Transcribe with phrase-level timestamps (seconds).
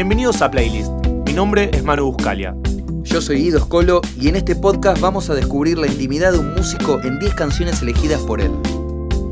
[0.00, 0.90] Bienvenidos a Playlist.
[1.26, 2.56] Mi nombre es Manu Buscalia.
[3.02, 6.54] Yo soy Guido Scolo y en este podcast vamos a descubrir la intimidad de un
[6.54, 8.50] músico en 10 canciones elegidas por él.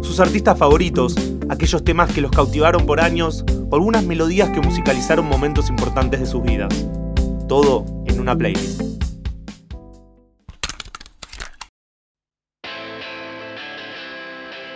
[0.02, 1.14] Sus artistas favoritos,
[1.48, 6.26] aquellos temas que los cautivaron por años o algunas melodías que musicalizaron momentos importantes de
[6.26, 6.86] sus vidas.
[7.48, 8.82] Todo en una playlist.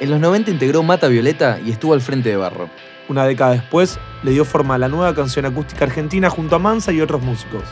[0.01, 2.71] En los 90 integró Mata Violeta y estuvo al frente de Barro.
[3.09, 6.93] Una década después, le dio forma a la nueva canción acústica argentina junto a Mansa
[6.93, 7.65] y otros músicos.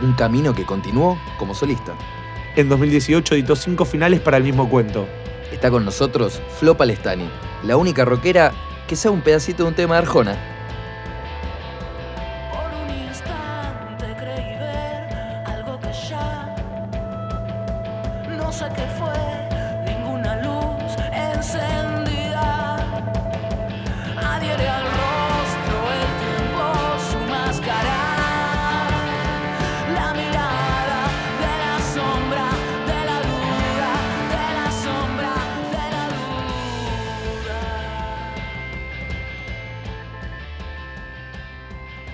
[0.00, 1.92] Un camino que continuó como solista.
[2.56, 5.06] En 2018 editó cinco finales para el mismo cuento.
[5.52, 7.28] Está con nosotros Flo Palestani,
[7.62, 8.52] la única rockera
[8.86, 10.57] que sabe un pedacito de un tema de Arjona.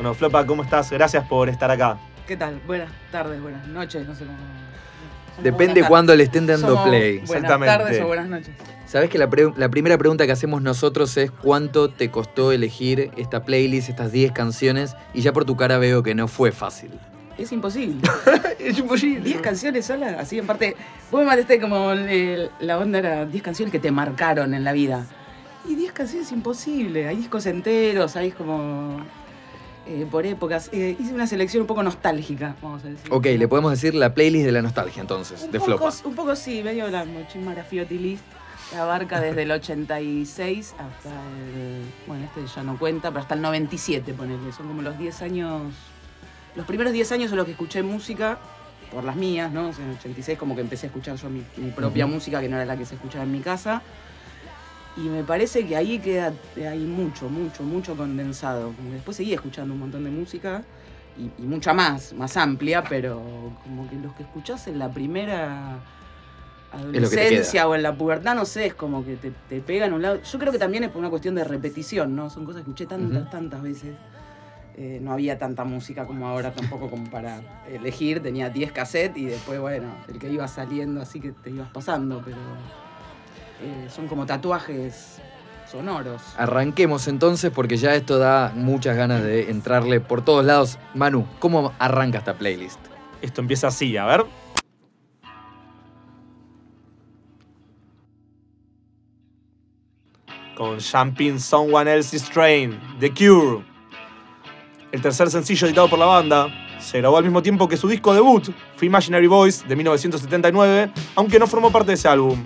[0.05, 0.91] Bueno, Flopa, ¿cómo estás?
[0.91, 1.97] Gracias por estar acá.
[2.27, 2.61] ¿Qué tal?
[2.67, 4.37] Buenas tardes, buenas noches, no sé cómo.
[4.37, 7.13] somos Depende cuándo le estén dando Somos play.
[7.21, 7.67] Buenas Exactamente.
[7.75, 8.51] tardes o buenas noches.
[8.85, 13.13] Sabes que la, pre- la primera pregunta que hacemos nosotros es cuánto te costó elegir
[13.17, 16.91] esta playlist, estas 10 canciones, y ya por tu cara veo que no fue fácil.
[17.39, 18.03] Es imposible.
[18.59, 19.21] Es imposible.
[19.23, 20.77] 10 canciones solas, así en parte.
[21.11, 24.73] Vos me mataste como el- la onda era 10 canciones que te marcaron en la
[24.73, 25.07] vida.
[25.67, 27.09] Y 10 canciones es imposible.
[27.09, 28.99] Hay discos enteros, hay como.
[29.87, 30.71] Eh, por épocas.
[30.73, 33.13] Eh, hice una selección un poco nostálgica, vamos a decir.
[33.13, 35.93] Ok, le podemos decir la playlist de la nostalgia entonces, Un de poco, Flopa.
[36.09, 38.25] un poco sí, medio la Mochima Graffiti List,
[38.71, 41.83] que abarca desde el 86 hasta el.
[42.07, 44.53] Bueno, este ya no cuenta, pero hasta el 97, ponele.
[44.53, 45.63] Son como los 10 años.
[46.57, 48.39] Los primeros 10 años en los que escuché música,
[48.93, 49.69] por las mías, ¿no?
[49.69, 52.41] O sea, en el 86 como que empecé a escuchar yo mi, mi propia música,
[52.41, 53.83] que no era la que se escuchaba en mi casa.
[54.97, 58.73] Y me parece que ahí queda, hay mucho, mucho, mucho condensado.
[58.93, 60.63] Después seguí escuchando un montón de música
[61.19, 63.21] y, y mucha más, más amplia, pero
[63.65, 65.81] como que los que escuchás en la primera
[66.75, 69.93] que adolescencia o en la pubertad, no sé, es como que te, te pega en
[69.93, 70.21] un lado.
[70.23, 72.31] Yo creo que también es por una cuestión de repetición, ¿no?
[72.31, 73.95] Son cosas que escuché tantas, tantas veces.
[74.77, 78.21] Eh, no había tanta música como ahora tampoco como para elegir.
[78.21, 82.23] Tenía 10 cassettes y después, bueno, el que iba saliendo así que te ibas pasando,
[82.25, 82.39] pero
[83.61, 85.21] eh, son como tatuajes
[85.71, 86.23] sonoros.
[86.37, 90.79] Arranquemos entonces porque ya esto da muchas ganas de entrarle por todos lados.
[90.95, 92.81] Manu, ¿cómo arranca esta playlist?
[93.23, 94.27] Esto empieza así, a ver.
[100.57, 103.65] Con Jumping Someone Else's Train, The Cure.
[104.93, 106.49] El tercer sencillo editado por la banda
[106.79, 111.39] se grabó al mismo tiempo que su disco debut, Free Imaginary Voice, de 1979, aunque
[111.39, 112.39] no formó parte de ese álbum.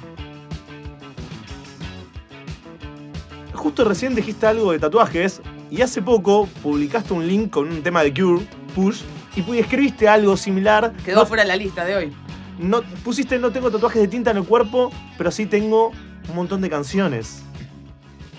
[3.78, 5.40] Justo recién dijiste algo de tatuajes
[5.70, 8.44] y hace poco publicaste un link con un tema de Cure,
[8.74, 9.02] Push,
[9.36, 10.92] y escribiste algo similar.
[11.04, 12.12] Quedó No- fuera de la lista de hoy.
[12.58, 15.92] no, pusiste no tengo tatuajes de tinta en el cuerpo, pero sí tengo
[16.28, 17.44] un montón de canciones.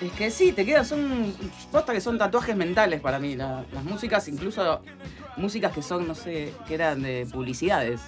[0.02, 1.34] Es que sí, te quedan, son.
[1.72, 3.38] Posta que son tatuajes mentales para mí.
[3.38, 4.82] la- las músicas, incluso
[5.38, 8.02] músicas que son, no sé, que eran de publicidades.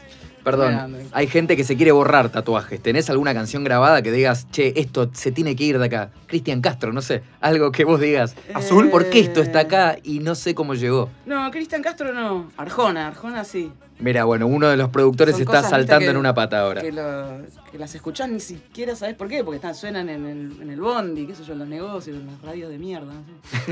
[0.44, 1.06] Perdón, Grande.
[1.12, 2.82] hay gente que se quiere borrar tatuajes.
[2.82, 6.10] ¿Tenés alguna canción grabada que digas, che, esto se tiene que ir de acá?
[6.28, 8.36] Cristian Castro, no sé, algo que vos digas.
[8.54, 8.90] ¿Azul?
[8.90, 11.10] ¿Por qué esto está acá y no sé cómo llegó?
[11.26, 12.50] No, Cristian Castro no.
[12.58, 13.72] Arjona, Arjona sí.
[14.00, 16.82] Mira, bueno, uno de los productores Son está cosas, saltando que- en una pata ahora.
[16.82, 20.62] Que, lo- que las escuchás ni siquiera sabés por qué, porque están, suenan en el,
[20.64, 23.14] en el bondi, qué sé yo, en los negocios, en las radios de mierda.
[23.14, 23.24] no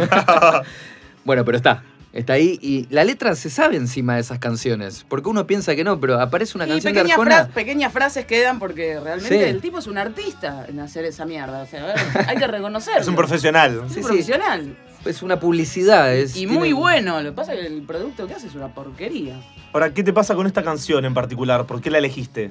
[0.05, 0.09] sé.
[1.25, 1.83] Bueno, pero está.
[2.11, 5.05] Está ahí y la letra se sabe encima de esas canciones.
[5.07, 7.45] Porque uno piensa que no, pero aparece una Y canción de Arjona.
[7.45, 9.43] fra- pequeñas frases quedan porque realmente Sí.
[9.49, 11.61] el tipo es un artista en hacer esa mierda.
[11.61, 11.95] O sea, ver,
[12.27, 12.99] hay que reconocerlo.
[13.01, 13.73] Es un profesional.
[13.75, 14.01] Es un Sí, sí.
[14.01, 14.75] profesional.
[15.05, 16.11] Es una publicidad.
[16.13, 17.21] Es, Y tiene- muy bueno.
[17.21, 19.39] Lo que pasa es que el producto que hace es una porquería.
[19.71, 21.65] Ahora, ¿qué te pasa con esta canción en particular?
[21.67, 22.49] ¿Por qué la elegiste?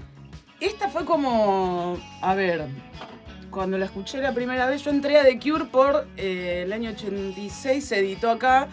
[0.60, 1.98] Esta fue como.
[2.22, 2.66] A ver.
[3.50, 6.90] Cuando la escuché la primera vez, yo entré a The Cure por eh, el año
[6.90, 8.68] 86, se editó acá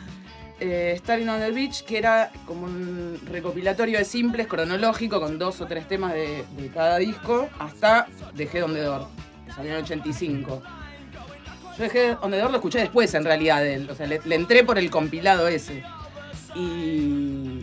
[0.59, 5.65] eh, on the Beach, que era como un recopilatorio de simples, cronológico, con dos o
[5.65, 9.07] tres temas de, cada disco, hasta Dejé Donde Door,
[9.45, 10.61] que salió en el 85.
[11.77, 13.89] Yo Dejé Donde Door lo escuché después, en realidad, de él.
[13.89, 15.83] O sea, le, entré por el compilado ese.
[16.55, 17.61] Y.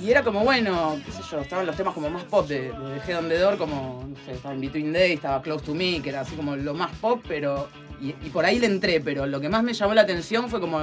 [0.00, 2.94] Y era como, bueno, qué sé yo, estaban los temas como más pop de, de
[2.94, 6.10] Dejé Donde Door, como, no sé, estaba en Between Days, estaba Close to Me, que
[6.10, 7.68] era así como lo más pop, pero
[8.04, 10.60] y, y por ahí le entré, pero lo que más me llamó la atención fue
[10.60, 10.80] como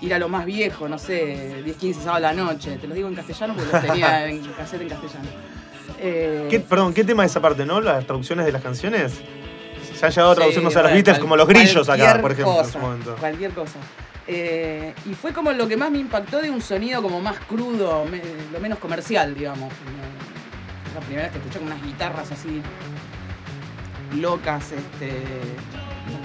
[0.00, 2.76] ir a lo más viejo, no sé, 10, 15 sábado a la noche.
[2.80, 5.28] Te lo digo en castellano porque los tenía en cassette en castellano.
[6.00, 7.80] Eh, ¿Qué- perdón, ¿qué tema es esa parte, no?
[7.80, 9.12] Las traducciones de las canciones.
[9.94, 12.60] Se han llegado a Sí, traducirnos a los Beatles como los grillos acá, por ejemplo,
[12.60, 13.16] en su momento.
[13.20, 13.78] Cualquier cosa.
[14.26, 18.04] Eh, y fue como lo que más me impactó de un sonido como más crudo,
[18.10, 18.22] me-
[18.52, 19.70] lo menos comercial, digamos.
[20.94, 22.60] La primera vez que escuché con unas guitarras así
[24.20, 25.12] locas, este,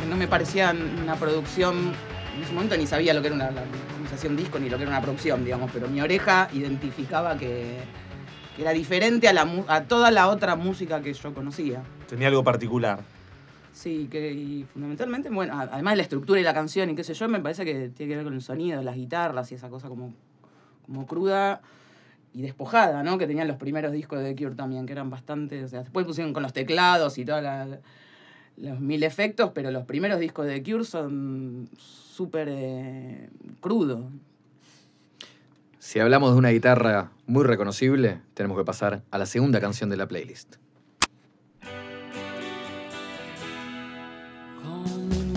[0.10, 1.94] no me parecía una producción.
[2.36, 3.64] En ese momento ni sabía lo que era una, la,
[4.28, 7.78] un disco ni lo que era una producción, digamos, pero mi oreja identificaba que,
[8.56, 11.82] que era diferente a, la, a toda la otra música que yo conocía.
[12.08, 13.02] Tenía algo particular.
[13.74, 17.14] Sí, que y fundamentalmente, bueno, además de la estructura y la canción y qué sé
[17.14, 19.88] yo, me parece que tiene que ver con el sonido, las guitarras y esa cosa
[19.88, 20.14] como,
[20.86, 21.62] como cruda
[22.34, 23.18] y despojada, ¿no?
[23.18, 26.06] Que tenían los primeros discos de The Cure también, que eran bastante, o sea, después
[26.06, 27.42] pusieron con los teclados y todos
[28.62, 33.30] los mil efectos, pero los primeros discos de Cure son súper eh,
[33.62, 34.06] crudos.
[35.80, 39.98] Si hablamos de una guitarra muy reconocible, tenemos que pasar a la segunda canción de
[39.98, 40.56] la playlist.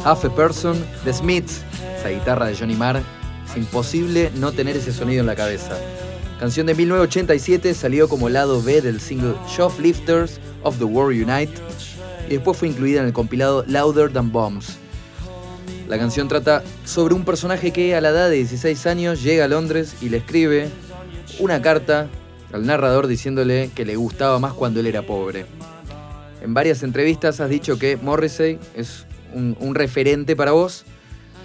[0.05, 1.63] Half a Person, The Smiths,
[1.97, 3.01] esa guitarra de Johnny Marr.
[3.49, 5.79] Es imposible no tener ese sonido en la cabeza.
[6.41, 11.53] Canción de 1987 salió como lado B del single Shoplifters of the World Unite
[12.33, 14.79] y después fue incluida en el compilado Louder Than Bombs.
[15.87, 19.49] La canción trata sobre un personaje que a la edad de 16 años llega a
[19.49, 20.71] Londres y le escribe
[21.41, 22.09] una carta
[22.51, 25.45] al narrador diciéndole que le gustaba más cuando él era pobre.
[26.43, 29.05] En varias entrevistas has dicho que Morrissey es
[29.35, 30.87] un, un referente para vos.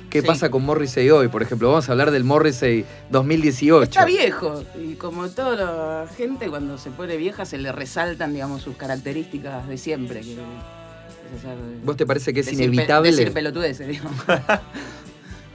[0.10, 0.28] ¿Qué Sí.
[0.28, 1.28] pasa con Morrissey hoy?
[1.28, 3.83] Por ejemplo, vamos a hablar del Morrissey 2018.
[3.83, 8.62] Está viejo y como toda la gente cuando se pone vieja se le resaltan, digamos,
[8.62, 10.22] sus características de siempre.
[10.22, 10.38] Que,
[11.84, 13.12] ¿Vos te parece que es decir pe- inevitable?
[13.12, 14.14] Decir pelotudeces, digamos.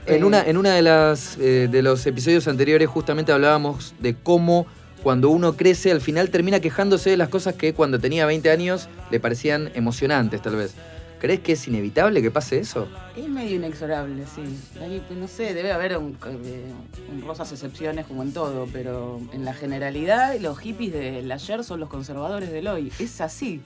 [0.05, 4.67] En una, en una de las eh, de los episodios anteriores justamente hablábamos de cómo
[5.01, 8.89] cuando uno crece al final termina quejándose de las cosas que cuando tenía 20 años
[9.11, 10.73] le parecían emocionantes tal vez.
[11.21, 12.85] ¿Crees que es inevitable que pase eso?
[13.15, 14.41] Es medio inexorable, sí.
[14.81, 16.65] Ahí, no sé, debe haber un, eh,
[17.09, 21.87] honrosas excepciones como en todo, pero en la generalidad los hippies del ayer son los
[21.87, 22.91] conservadores del hoy.
[22.99, 23.61] Es así,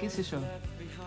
[0.00, 0.38] qué sé yo.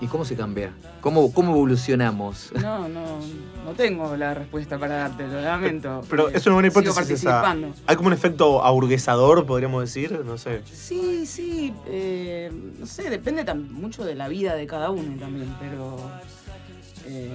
[0.01, 0.71] ¿Y cómo se cambia?
[1.01, 2.51] ¿Cómo, cómo evolucionamos?
[2.61, 3.19] No, no,
[3.65, 6.01] no tengo la respuesta para darte, lo lamento.
[6.09, 7.41] Pero Eh, es una buena sigo hipótesis esa.
[7.41, 7.75] participando.
[7.85, 10.61] Hay como un efecto aburguesador, podríamos decir, no sé.
[10.71, 12.49] Sí, sí, eh,
[12.79, 15.97] no sé, depende mucho de la vida de cada uno también, pero
[17.05, 17.29] eh,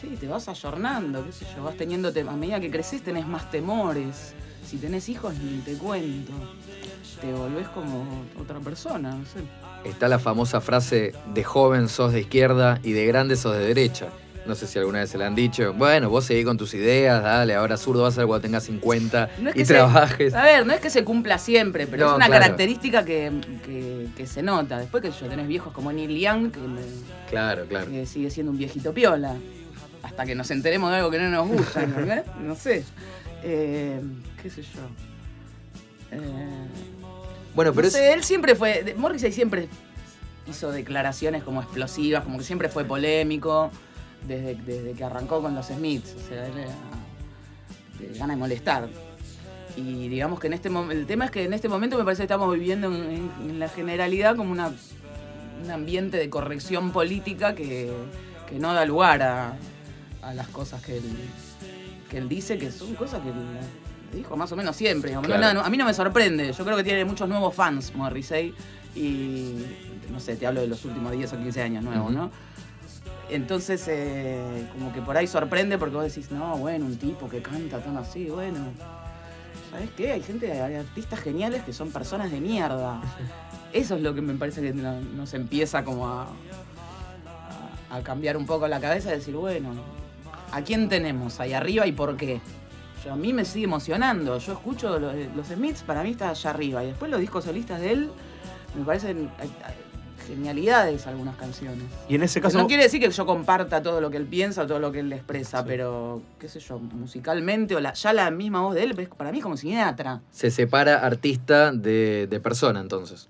[0.00, 3.26] sí, te vas ayornando, qué sé yo, vas teniendo, te- a medida que creces tenés
[3.26, 4.34] más temores,
[4.66, 6.32] si tenés hijos ni te cuento,
[7.20, 8.04] te volvés como
[8.40, 9.40] otra persona, no sé.
[9.84, 14.06] Está la famosa frase de joven sos de izquierda y de grande sos de derecha.
[14.46, 15.72] No sé si alguna vez se la han dicho.
[15.72, 19.30] Bueno, vos seguís con tus ideas, dale, ahora zurdo vas a ser cuando tengas 50
[19.40, 20.34] No es y que se- trabajes.
[20.34, 22.42] A ver, no es que se cumpla siempre, pero No, es una claro.
[22.42, 23.32] característica que,
[23.64, 24.78] que- que se nota.
[24.78, 26.80] Después que yo tenés viejos como Neil Young, que me-
[27.30, 27.90] Claro, claro.
[27.90, 29.34] que sigue siendo un viejito piola.
[30.02, 32.22] Hasta que nos enteremos de algo que no nos gusta, ¿entendés?
[32.40, 32.84] No sé.
[33.42, 33.98] Eh,
[34.42, 34.80] ¿Qué sé yo?
[36.10, 36.18] Eh,
[37.54, 38.94] Bueno, pero no es, sé, él siempre fue.
[38.96, 39.68] Morrissey siempre
[40.48, 43.70] hizo declaraciones como explosivas, como que siempre fue polémico
[44.26, 46.14] desde, desde que arrancó con los Smiths.
[46.16, 46.74] O sea, él era
[48.18, 48.88] gana de molestar.
[49.76, 51.00] Y digamos que en este momento.
[51.00, 53.58] El tema es que en este momento me parece que estamos viviendo en, en- en
[53.58, 54.72] la generalidad como una,
[55.64, 57.90] un ambiente de corrección política que,
[58.48, 59.56] que no da lugar a,
[60.22, 61.02] a las cosas que él,
[62.10, 63.34] que él dice, que son cosas que él
[64.14, 65.10] dijo más o menos siempre.
[65.10, 65.28] digamos.
[65.28, 65.60] No, Claro.
[65.60, 66.52] no, a mí no me sorprende.
[66.52, 68.54] Yo creo que tiene muchos nuevos fans, Morrissey.
[68.96, 69.54] Y
[70.10, 72.12] no sé, te hablo de los últimos 10 o 15 años nuevos.
[72.12, 72.30] ¿no?
[73.30, 77.40] Entonces, eh, como que por ahí sorprende porque vos decís, no, bueno, un tipo que
[77.42, 78.58] canta tan así, bueno.
[79.70, 80.12] ¿Sabes qué?
[80.12, 83.00] Hay gente, hay artistas geniales que son personas de mierda.
[83.72, 86.28] Eso es lo que me parece que no- nos empieza como a,
[87.90, 89.70] a, a cambiar un poco la cabeza y decir, bueno,
[90.52, 92.40] ¿a quién tenemos ahí arriba y por qué?
[93.04, 94.38] Yo, a mí me sigue emocionando.
[94.38, 96.82] Yo escucho los, los Smiths, para mí está allá arriba.
[96.84, 98.10] Y después los discos solistas de él
[98.78, 99.48] me parecen eh, eh,
[100.26, 101.84] genialidades algunas canciones.
[102.08, 102.56] Y en ese caso.
[102.58, 105.00] no quiere decir que yo comparta todo lo que él piensa o todo lo que
[105.00, 105.64] él expresa, Sí.
[105.68, 109.30] pero qué sé yo, musicalmente o la, ya la misma voz de él, es- para
[109.32, 110.22] mí es como cineatra.
[110.30, 113.28] se separa artista de, de persona, entonces.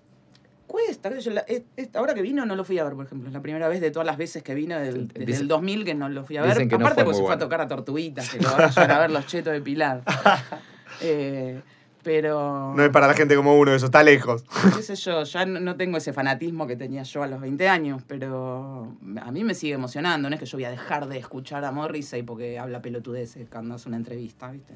[0.74, 3.28] Cuesta, yo, la- es- es- ahora que vino no lo fui a ver, por ejemplo.
[3.28, 5.84] Es la primera vez de todas las veces que vino del- desde Dicen- el 2000
[5.84, 6.56] que no lo fui a ver.
[6.56, 7.44] que no Aparte fue porque muy se fue a bueno.
[7.46, 10.02] tocar a Tortuguitas, que lo van a ver los chetos de Pilar.
[11.00, 11.60] Eh,
[12.02, 12.72] Pero.
[12.76, 14.44] No es para la gente como uno, eso está lejos.
[14.76, 17.68] qué sé yo, ya no, no tengo ese fanatismo que tenía yo a los 20
[17.68, 20.28] años, pero a mí me sigue emocionando.
[20.28, 23.74] No es que yo voy a dejar de escuchar a Morrissey porque habla pelotudeces cuando
[23.76, 24.74] hace una entrevista, ¿viste?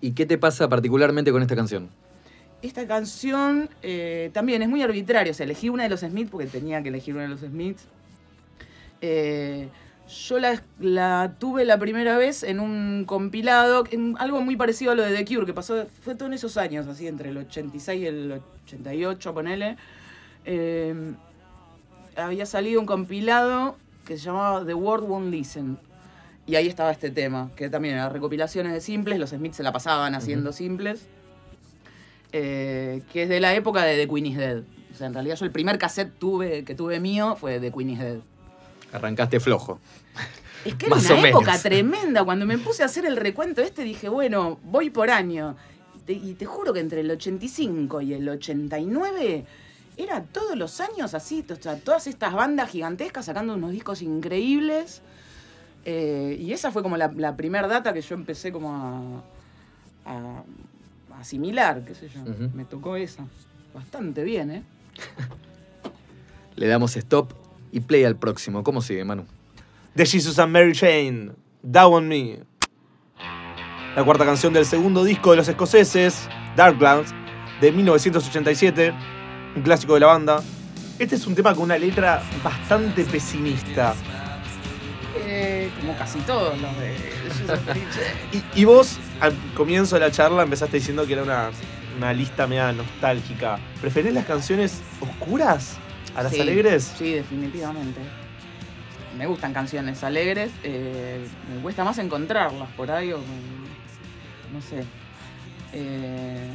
[0.00, 1.88] ¿Y qué te pasa particularmente con esta canción?
[2.64, 5.32] Esta canción eh, también es muy arbitraria.
[5.32, 7.84] O sea, elegí una de los Smiths porque tenía que elegir una de los Smiths.
[9.02, 9.68] Eh,
[10.08, 14.94] yo la, la tuve la primera vez en un compilado, en algo muy parecido a
[14.94, 18.00] lo de The Cure, que pasó, fue todo en esos años, así entre el 86
[18.00, 19.76] y el 88, ponele.
[20.46, 21.12] Eh,
[22.16, 25.76] había salido un compilado que se llamaba The World Won't Listen.
[26.46, 29.72] Y ahí estaba este tema, que también eran recopilaciones de simples, los Smiths se la
[29.72, 31.06] pasaban haciendo simples,
[32.36, 34.62] eh, que es de la época de The Queen is Dead.
[34.92, 37.90] O sea, en realidad yo el primer cassette tuve, que tuve mío fue The Queen
[37.90, 38.18] is Dead.
[38.92, 39.78] Arrancaste flojo.
[40.64, 41.42] Es que era Más una menos.
[41.42, 42.24] época tremenda.
[42.24, 45.54] Cuando me puse a hacer el recuento este, dije, bueno, voy por año.
[46.06, 49.44] Te- y te juro que entre el 85 y el 89
[49.96, 51.44] era todos los años así.
[51.48, 55.02] O sea, todas estas bandas gigantescas sacando unos discos increíbles.
[55.84, 59.22] Eh, y esa fue como la, la primera data que yo empecé como
[60.06, 60.42] a
[61.24, 62.20] asimilar, qué sé yo.
[62.52, 63.24] Me tocó esa.
[63.74, 64.62] Bastante bien, ¿eh?
[66.56, 67.32] Le damos stop
[67.72, 68.62] y play al próximo.
[68.62, 69.24] ¿Cómo sigue, Manu?
[69.94, 72.40] De Jesus and Mary Chain, Down on Me.
[73.96, 77.12] La cuarta canción del segundo disco de los escoceses, Darklands,
[77.60, 78.92] de 1987,
[79.56, 80.42] un clásico de la banda.
[80.98, 83.94] Este es un tema con una letra bastante pesimista.
[85.80, 86.94] Como casi todos los de.
[88.54, 91.50] Y, y vos, al comienzo de la charla, empezaste diciendo que era una,
[91.96, 93.58] una lista media nostálgica.
[93.80, 95.76] ¿Preferís las canciones oscuras
[96.14, 96.92] a las Sí, alegres?
[96.98, 98.00] Sí, definitivamente.
[99.18, 100.50] Me gustan canciones alegres.
[100.62, 104.84] eh, me cuesta más encontrarlas por ahí o no sé.
[105.72, 106.48] Eh,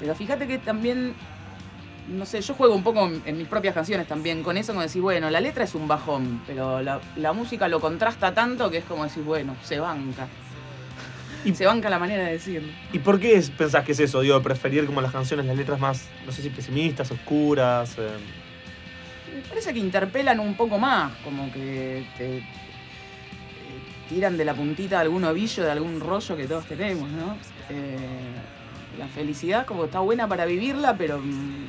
[0.00, 1.14] pero fíjate que también,
[2.08, 5.00] no sé, yo juego un poco en, mis propias canciones también con eso, como decir,
[5.02, 8.84] bueno, la letra es un bajón, pero la, la música lo contrasta tanto que es
[8.84, 10.28] como decir, bueno, se banca.
[11.44, 12.72] Y- se banca la manera de decirlo.
[12.92, 14.20] ¿Y por qué es- pensás que es eso?
[14.22, 17.96] Digo, preferir como las canciones, las letras más, no sé si pesimistas, oscuras.
[17.98, 18.08] eh.
[19.34, 22.42] Me parece que interpelan un poco más, como que te eh,
[24.08, 27.36] tiran de la puntita de algún ovillo, de algún rollo que todos tenemos, ¿no?
[27.70, 27.96] Eh,
[28.98, 31.66] la felicidad como está buena para vivirla, pero mm,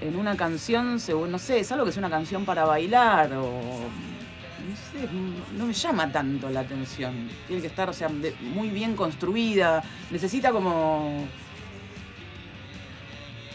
[0.00, 3.50] en una canción, se- no sé, es algo que es una canción para bailar o...
[4.68, 5.08] No sé,
[5.56, 7.28] no me llama tanto la atención.
[7.46, 9.82] Tiene que estar, o sea, de- muy bien construida.
[10.10, 11.24] Necesita como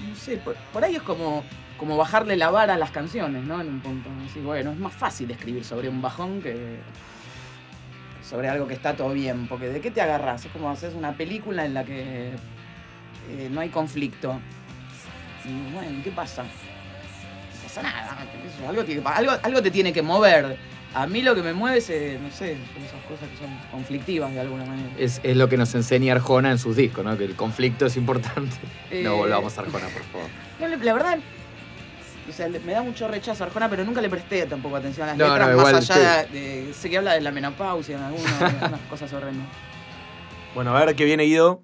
[0.09, 1.43] no sé, por, por ahí es como,
[1.77, 3.61] como bajarle la vara a las canciones, ¿no?
[3.61, 4.09] En un punto.
[4.23, 6.77] Decir, bueno, es más fácil escribir sobre un bajón que
[8.27, 10.45] sobre algo que está todo bien, porque ¿de qué te agarras?
[10.45, 12.29] Es como hacer una película en la que
[13.29, 14.39] eh, no hay conflicto.
[15.45, 16.43] Y bueno, ¿qué pasa?
[16.43, 16.49] No
[17.63, 18.17] pasa nada.
[18.67, 20.57] Algo, tiene algo, algo te tiene que mover.
[20.93, 23.49] A mí lo que me mueve es, eh, no sé, son esas cosas que son
[23.71, 24.89] conflictivas de alguna manera.
[24.97, 27.17] Es, es lo que nos enseña Arjona en sus discos, ¿no?
[27.17, 28.55] Que el conflicto es importante.
[28.91, 30.27] Eh, No volvamos a Arjona, por favor.
[30.59, 31.17] No, le- la verdad,
[32.29, 35.11] o sea, me da mucho rechazo a Arjona, pero nunca le presté tampoco atención a
[35.11, 37.95] las No, letras, no, igual, más allá de, de- Sé que habla de la menopausia
[37.97, 39.47] en algunas, de algunas cosas horrendas.
[40.53, 41.61] Bueno, a ver qué viene Guido.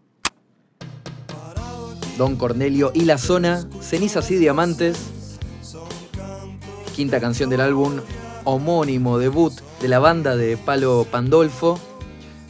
[2.17, 4.97] Don Cornelio y la zona, Cenizas y Diamantes.
[6.95, 7.99] Quinta canción del álbum
[8.43, 11.79] homónimo debut de la banda de Palo Pandolfo.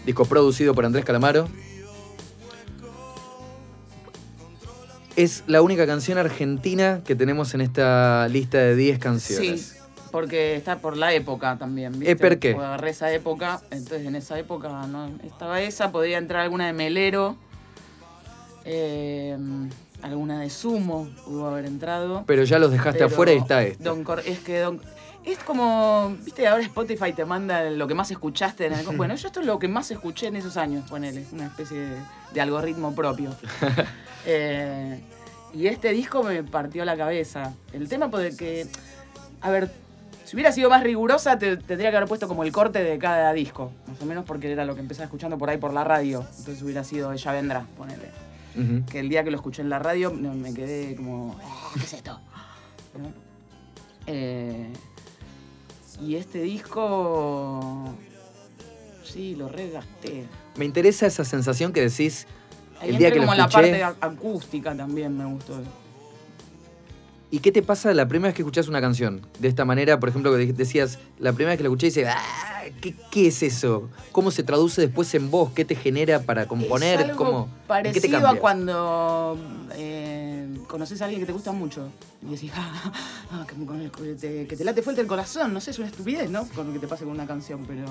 [0.06, 1.50] Disco producido por Andrés Calamaro.
[5.18, 9.62] Es la única canción argentina que tenemos en esta lista de 10 canciones.
[9.62, 9.78] Sí,
[10.12, 12.12] porque está por la época también, ¿viste?
[12.12, 12.54] ¿Eh, por qué?
[12.54, 16.74] Porque agarré esa época, entonces en esa época no estaba esa, podría entrar alguna de
[16.74, 17.36] Melero,
[18.70, 19.38] eh,
[20.02, 22.24] alguna de Sumo, pudo haber entrado.
[22.28, 23.82] Pero ya los dejaste Pero afuera y está este.
[23.84, 24.82] Don Cor- es que Don-
[25.24, 29.28] es como, viste, ahora Spotify te manda lo que más escuchaste en el, Bueno, yo
[29.28, 31.96] esto es lo que más escuché en esos años, ponele, una especie de,
[32.34, 33.32] de algoritmo propio.
[34.30, 35.00] Eh,
[35.54, 37.54] y este disco me partió la cabeza.
[37.72, 38.68] El tema porque,
[39.40, 39.72] a ver,
[40.26, 43.32] si hubiera sido más rigurosa, te tendría que haber puesto como el corte de cada
[43.32, 46.26] disco, más o menos porque era lo que empecé escuchando por ahí por la radio.
[46.40, 48.10] Entonces hubiera sido Ella Vendrá, ponele
[48.90, 51.94] Que el día que lo escuché en la radio me quedé como, "Ah, ¿qué es
[51.94, 52.20] esto?
[53.00, 53.12] ¿No?
[54.08, 54.72] Eh,
[56.02, 57.94] y este disco,
[59.04, 60.26] sí, lo regasté.
[60.58, 62.26] Me interesa esa sensación que decís
[62.80, 63.72] Ahí el día que lo como la escuché.
[63.80, 65.60] parte ac- acústica también me gustó.
[67.30, 69.22] ¿Y qué te pasa la primera vez que escuchás una canción?
[69.40, 72.08] De esta manera, por ejemplo, que de- decías, la primera vez que la escuché, dices,
[72.10, 73.90] "Ah, ¿qué, qué es eso?
[74.14, 75.52] ¿Cómo se traduce después en voz?
[75.52, 77.02] ¿Qué te genera para componer?
[77.02, 79.38] es algo ¿Cómo, ¿en qué te parecido a cuando
[79.74, 81.90] eh, conoces a alguien que te gusta mucho
[82.26, 82.94] y decís, ah,
[83.32, 85.80] ah, que, con el- que te, que te late fuerte el corazón, no sé, es
[85.80, 86.48] una estupidez, ¿no?
[86.56, 87.86] Con lo que te pase con una canción, pero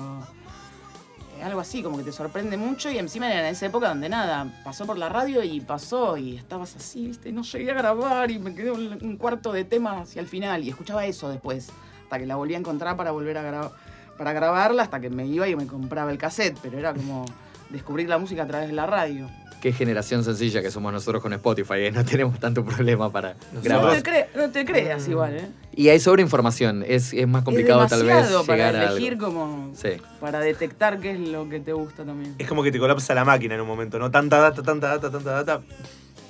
[1.43, 4.61] algo así, como que te sorprende mucho y encima era en esa época donde nada,
[4.63, 8.39] pasó por la radio y pasó y estabas así, viste, no llegué a grabar y
[8.39, 11.69] me quedé un, un cuarto de tema hacia el final y escuchaba eso después,
[12.03, 13.71] hasta que la volví a encontrar para volver a grabar,
[14.17, 17.25] para grabarla, hasta que me iba y me compraba el cassette, pero era como
[17.69, 19.29] descubrir la música a través de la radio.
[19.61, 21.91] Qué generación sencilla que somos nosotros con Spotify, ¿eh?
[21.91, 24.01] no tenemos tanto problema para No grabar.
[24.01, 25.11] te, cre- no te creas Mm.
[25.11, 25.47] igual, ¿eh?
[25.75, 29.13] Y hay sobreinformación, es, es más complicado es tal vez demasiado llegar para a elegir
[29.13, 29.25] algo.
[29.27, 29.71] como...
[29.75, 29.89] Sí.
[30.19, 32.35] Para detectar qué es lo que te gusta también.
[32.37, 34.11] Es como que te colapsa la máquina en un momento, ¿no?
[34.11, 35.61] Tanta data, tanta data, tanta data.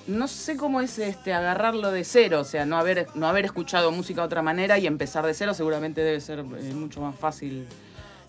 [0.08, 3.92] No sé cómo es este agarrarlo de cero, o sea, no haber, no haber escuchado
[3.92, 7.66] música de otra manera y empezar de cero seguramente debe ser eh, mucho más fácil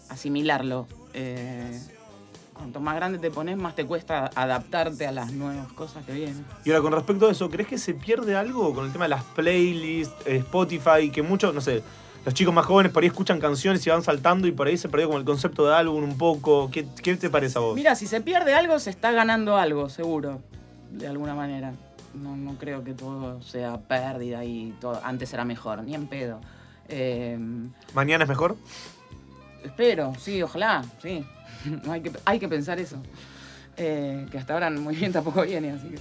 [0.09, 0.89] asimilarlo.
[1.15, 1.81] Eh,
[2.59, 6.45] cuanto más grande te pones, más te cuesta adaptarte a las nuevas cosas que vienen.
[6.65, 9.11] Y ahora, con respecto a eso, ¿crees que se pierde algo con el tema de
[9.11, 11.83] las playlists, eh, Spotify, que muchos, no sé,
[12.25, 14.89] los chicos más jóvenes por ahí escuchan canciones y van saltando y por ahí se
[14.89, 16.69] perdió como el concepto de álbum un poco?
[16.71, 17.75] ¿Qué, qué te parece a vos?
[17.77, 20.41] Mira, si se pierde algo, se está ganando algo, seguro,
[20.91, 21.73] de alguna manera.
[22.15, 26.41] No, no creo que todo sea pérdida y todo antes era mejor, ni en pedo.
[26.89, 27.39] Eh,
[27.95, 28.57] ¿Mañana es mejor?
[29.65, 31.25] Espero, sí, ojalá, sí.
[31.91, 32.97] Hay, que, hay que pensar eso.
[33.77, 35.99] Eh, que hasta ahora muy bien tampoco viene, así que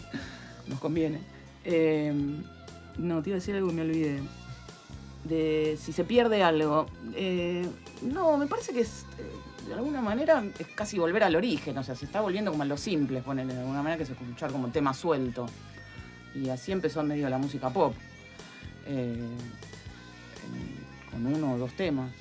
[0.68, 1.20] nos conviene.
[1.64, 2.14] Eh,
[2.98, 4.20] no, te iba a decir algo y me olvidé.
[5.24, 6.88] De si se pierde algo.
[7.14, 7.68] Eh,
[8.02, 11.78] no, me parece que es, eh, de alguna manera es casi volver al origen.
[11.78, 14.10] O sea, se está volviendo como a lo simple, ponerle de alguna manera que es
[14.10, 15.48] escuchar como tema suelto.
[16.34, 17.94] Y así empezó medio la música pop.
[21.12, 22.12] Con uno o dos temas.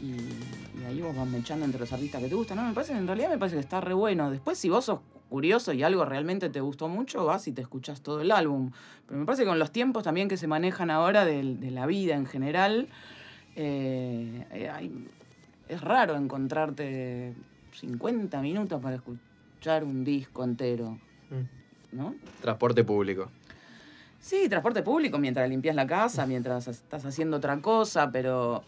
[0.00, 2.56] Y, y ahí vos vas mechando entre los artistas que te gustan.
[2.56, 4.30] No, me parece, en realidad me parece que está re bueno.
[4.30, 8.00] Después, si vos sos curioso y algo realmente te gustó mucho, vas y te escuchás
[8.00, 8.70] todo el álbum.
[9.06, 12.14] Pero me parece que con los tiempos también que se manejan ahora de, la vida
[12.16, 12.88] en general,
[13.56, 15.06] eh, eh, hay-
[15.68, 17.34] es raro encontrarte
[17.72, 20.98] 50 minutos para escuchar un disco entero,
[21.30, 21.96] Mm.
[21.96, 22.14] ¿no?
[22.40, 23.30] Transporte público.
[24.18, 28.64] Sí, transporte público mientras limpias la casa, mientras estás haciendo otra cosa, pero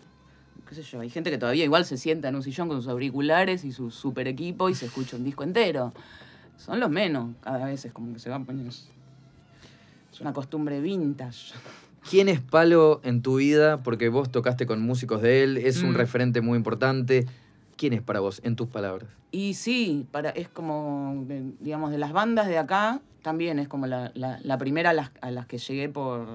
[0.74, 2.88] qué sé yo, hay gente que todavía igual se sienta en un sillón con sus
[2.88, 5.92] auriculares y su super equipo y se escucha un disco entero.
[6.56, 8.72] Son los menos, cada vez es como que se van poniendo.
[8.72, 11.52] Es una costumbre vintage.
[12.08, 13.82] ¿Quién es Palo en tu vida?
[13.82, 15.96] Porque vos tocaste con músicos de él, es un Mm.
[15.96, 17.26] referente muy importante.
[17.76, 19.10] ¿Quién es para vos, en tus palabras?
[19.30, 21.24] Y sí, para, es como,
[21.60, 25.10] digamos, de las bandas de acá, también es como la, la- la primera a las,
[25.20, 26.26] a las que llegué por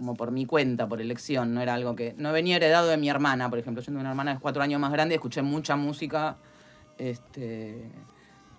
[0.00, 2.14] como por mi cuenta, por elección, no era algo que...
[2.16, 3.82] No venía heredado de mi hermana, por ejemplo.
[3.82, 6.38] Yo tengo una hermana de cuatro años más grande escuché mucha música,
[6.96, 7.82] este,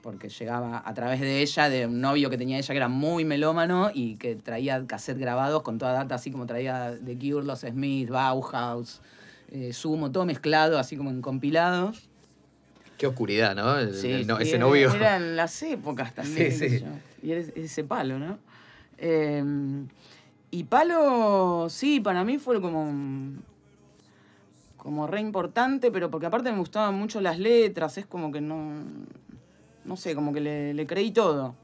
[0.03, 3.25] porque llegaba a través de ella, de un novio que tenía ella que era muy
[3.25, 7.61] melómano y que traía cassette grabados con toda data, así como traía The Cure, Los
[7.61, 9.01] Smith, Bauhaus,
[9.49, 12.07] eh, Sumo, todo mezclado, así como en compilados.
[12.99, 13.79] Qué oscuridad, ¿no?
[13.79, 14.93] El- Sí, el no- sí, ese era- novio.
[14.93, 16.51] Eran las épocas también.
[16.59, 16.83] Sí, sí.
[17.23, 18.37] Y era ese palo, ¿no?
[18.99, 19.43] Eh,
[20.51, 22.91] y palo, sí, para mí fue como.
[24.75, 28.83] como re importante, pero porque aparte me gustaban mucho las letras, es como que no.
[29.85, 31.55] No sé, como que le, le creí todo.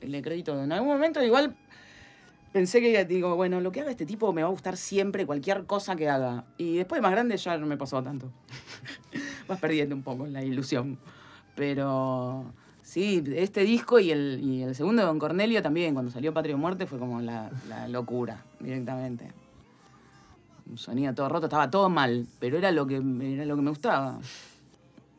[0.00, 0.64] Le creí todo.
[0.64, 1.56] En algún momento igual
[2.52, 5.64] pensé que digo, bueno, lo que haga este tipo me va a gustar siempre, cualquier
[5.64, 6.44] cosa que haga.
[6.58, 8.30] Y después de más grande ya no me pasó tanto.
[9.48, 10.98] Vas perdiendo un poco la ilusión.
[11.54, 12.52] Pero
[12.92, 16.56] sí, este disco y el, y el segundo de Don Cornelio también, cuando salió Patria
[16.56, 17.50] o Muerte, fue como la,
[17.88, 19.32] locura, directamente.
[20.74, 24.18] Sonido todo roto, estaba todo mal, pero era lo que, era lo que me gustaba.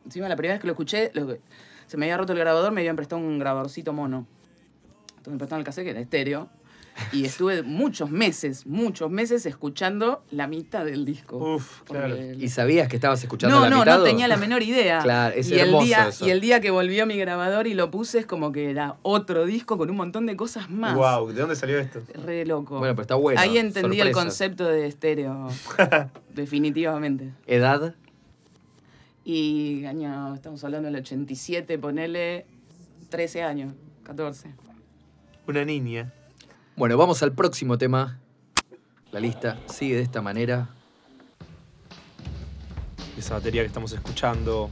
[0.04, 1.40] Encima, la primera vez que lo escuché, lo que-
[1.88, 4.24] se me había roto el grabador, me habían prestado un grabadorcito mono.
[5.08, 6.48] Entonces me prestaron el cassette, que era estéreo.
[7.10, 11.36] Y estuve muchos meses, muchos meses escuchando la mitad del disco.
[11.56, 12.14] Uf, claro.
[12.14, 13.96] el- ¿Y sabías que estabas escuchando no, la no, mitad?
[13.96, 15.00] no o- tenía la menor idea.
[15.00, 16.24] Claro, es y el día, eso.
[16.26, 19.44] Y el día que volvió mi grabador y lo puse es como que era otro
[19.44, 20.94] disco con un montón de cosas más.
[20.94, 22.00] Wow, ¿de dónde salió esto?
[22.24, 22.78] Re loco.
[22.78, 23.40] Bueno, pero está bueno.
[23.40, 25.48] Ahí entendí el concepto de estéreo.
[26.34, 27.32] definitivamente.
[27.46, 27.94] ¿Edad?
[29.24, 32.46] Y año, estamos hablando del 87, ponele
[33.08, 34.50] 13 años, 14.
[35.48, 36.12] Una niña.
[36.76, 38.18] Bueno, vamos al próximo tema.
[39.12, 40.68] La lista sigue de esta manera.
[43.16, 44.70] Esa batería que estamos escuchando.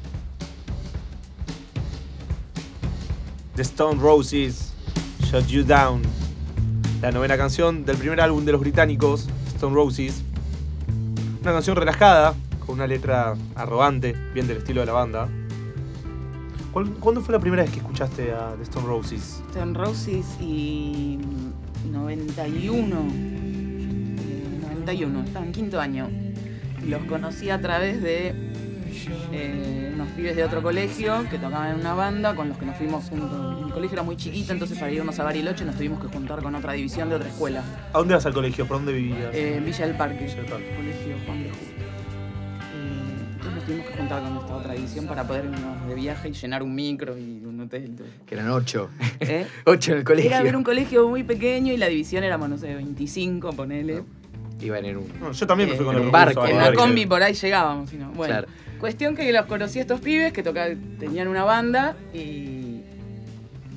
[3.55, 4.73] The Stone Roses,
[5.25, 6.03] Shut You Down.
[7.03, 10.23] la novena canción del primer álbum de los británicos, Stone Roses.
[11.43, 12.35] Una canción relajada,
[12.65, 15.29] con una letra arrogante, bien del estilo de la banda.
[16.73, 19.43] ¿Cuál- ¿Cuándo fue la primera vez que escuchaste a The Stone Roses?
[19.51, 21.19] Stone Roses y
[21.91, 22.97] 91.
[24.19, 26.09] eh, 91, estaba en quinto año.
[26.87, 28.35] Los conocí a través de
[29.33, 32.77] eh, unos pibes de otro colegio que tocaban en una banda con los que nos
[32.77, 33.65] fuimos juntos.
[33.67, 36.55] Mi colegio era muy chiquito, entonces para irnos a Bariloche nos tuvimos que juntar con
[36.55, 37.63] otra división de otra escuela.
[37.93, 38.67] ¿A dónde vas al colegio?
[38.67, 39.35] ¿Por dónde vivías?
[39.35, 40.75] Eh, en Villa del Parque, Villa del Parque.
[40.77, 41.65] colegio Juan de Justo.
[42.75, 46.29] Eh, entonces nos tuvimos que juntar con esta otra división para poder irnos de viaje
[46.29, 47.42] y llenar un micro y
[48.27, 48.91] Que eran ocho.
[49.21, 49.47] ¿Eh?
[49.67, 50.31] ocho en el colegio.
[50.31, 54.03] Era ver un colegio muy pequeño y la división éramos, no sé, 25, ponele.
[54.61, 55.05] Iban en un.
[55.21, 57.23] No, yo también me fui Eh, con en el un barco, En la combi por
[57.23, 57.91] ahí llegábamos.
[57.91, 58.11] si no.
[58.13, 58.49] Bueno, Claro.
[58.79, 60.69] cuestión que los conocí a estos pibes que toca,
[61.01, 62.81] tenían una banda y,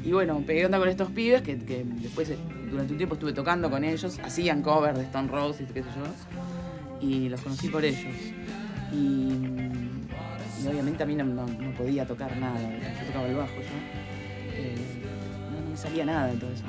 [0.03, 2.37] y bueno, pegué onda con estos pibes que, que después eh,
[2.69, 7.07] durante un tiempo estuve tocando con ellos, hacían cover de Stone Roses, qué sé yo,
[7.07, 8.13] y los conocí por ellos.
[8.93, 9.29] Y,
[10.67, 11.45] obviamente a mí no,
[11.77, 13.53] podía tocar nada, yo tocaba el bajo.
[14.53, 14.75] Eh,
[15.51, 16.63] no, no me salía nada de todo eso,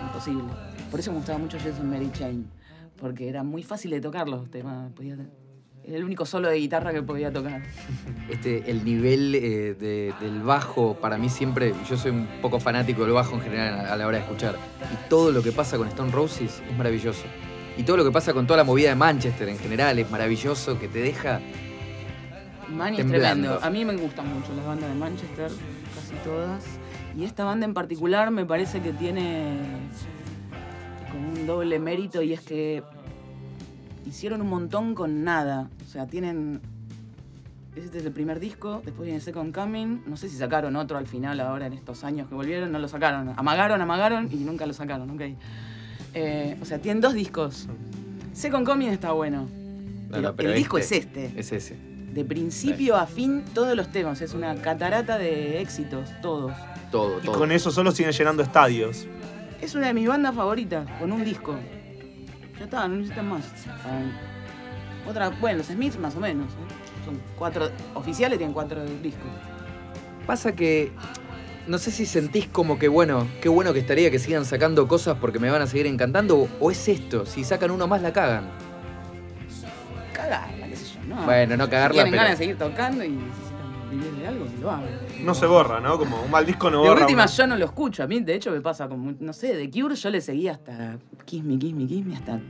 [0.00, 0.44] imposible.
[0.90, 2.46] Por eso me gustaba mucho Jason Mary Chain,
[3.00, 4.90] porque era muy fácil de tocar los temas.
[5.84, 7.62] Era el único solo de guitarra que podía tocar.
[8.28, 13.02] Este, el nivel eh, de- del bajo, para mí siempre, yo soy un poco fanático
[13.04, 14.54] del bajo en general a la hora de escuchar.
[14.92, 17.22] Y todo lo que pasa con Stone Roses es maravilloso.
[17.78, 20.78] Y todo lo que pasa con toda la movida de Manchester en general es maravilloso,
[20.78, 21.40] que te deja.
[22.70, 23.42] Manny es Temblando.
[23.48, 23.64] tremendo.
[23.66, 25.50] A mí me gustan mucho las bandas de Manchester,
[25.94, 26.64] casi todas.
[27.16, 29.56] Y esta banda en particular me parece que tiene
[31.10, 32.82] como un doble mérito y es que
[34.06, 35.68] hicieron un montón con nada.
[35.86, 36.60] O sea, tienen.
[37.74, 40.02] Este es el primer disco, después viene Second Coming.
[40.06, 42.88] No sé si sacaron otro al final ahora en estos años que volvieron, no lo
[42.88, 43.32] sacaron.
[43.36, 45.22] Amagaron, amagaron y nunca lo sacaron, ok.
[46.14, 47.68] Eh, o sea, tienen dos discos.
[48.32, 49.42] Second Coming está bueno.
[49.42, 49.48] No,
[50.10, 51.32] Pero no, pero el disco este es este.
[51.40, 51.76] Es ese.
[52.12, 54.20] De principio a fin, todos los temas.
[54.20, 56.52] Es una catarata de éxitos, todos.
[56.90, 57.38] Todo, Y todo.
[57.38, 59.06] con eso solo siguen llenando estadios.
[59.60, 61.54] Es una de mis bandas favoritas, con un disco.
[62.58, 63.44] Ya está, no necesitan más.
[65.06, 66.46] Otra, bueno, los Smiths más o menos.
[66.52, 67.04] ¿eh?
[67.04, 69.28] Son cuatro, oficiales tienen cuatro discos.
[70.26, 70.92] Pasa que.
[71.66, 75.18] No sé si sentís como que, bueno, qué bueno que estaría que sigan sacando cosas
[75.20, 78.10] porque me van a seguir encantando, o, o es esto, si sacan uno más la
[78.14, 78.48] cagan.
[80.28, 81.24] Cagarla, qué sé yo, ¿no?
[81.24, 82.22] Bueno, no Si cagarla, tienen pero.
[82.22, 84.88] ganas de seguir tocando y necesitan vivir de algo, que lo hagan.
[85.24, 85.98] No se borra, ¿no?
[85.98, 87.00] Como un mal disco no De borra.
[87.02, 88.02] última una- yo no lo escucho.
[88.02, 90.98] A mí, de hecho, me pasa como, no sé, de Cure yo le seguía hasta
[91.24, 92.40] Kiss Me, Kiss Me, Kiss Me, hasta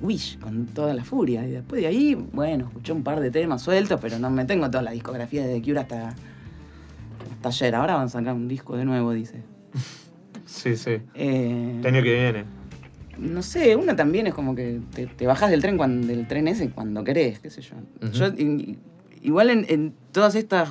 [0.00, 1.46] Wish, con toda la furia.
[1.46, 4.68] Y después de ahí, bueno, escuché un par de temas sueltos, pero no me tengo
[4.70, 7.74] toda la discografía de The Cure hasta, hasta ayer.
[7.76, 9.42] Ahora van a sacar un disco de nuevo, dice.
[10.44, 10.98] Sí, sí.
[11.14, 12.44] Eh, El año que viene.
[13.22, 16.48] No sé, una también es como que te, te bajás del tren cuando, del tren
[16.48, 17.76] ese cuando querés, qué sé yo.
[18.12, 18.26] Yo,
[19.22, 20.70] igual en, en todas estas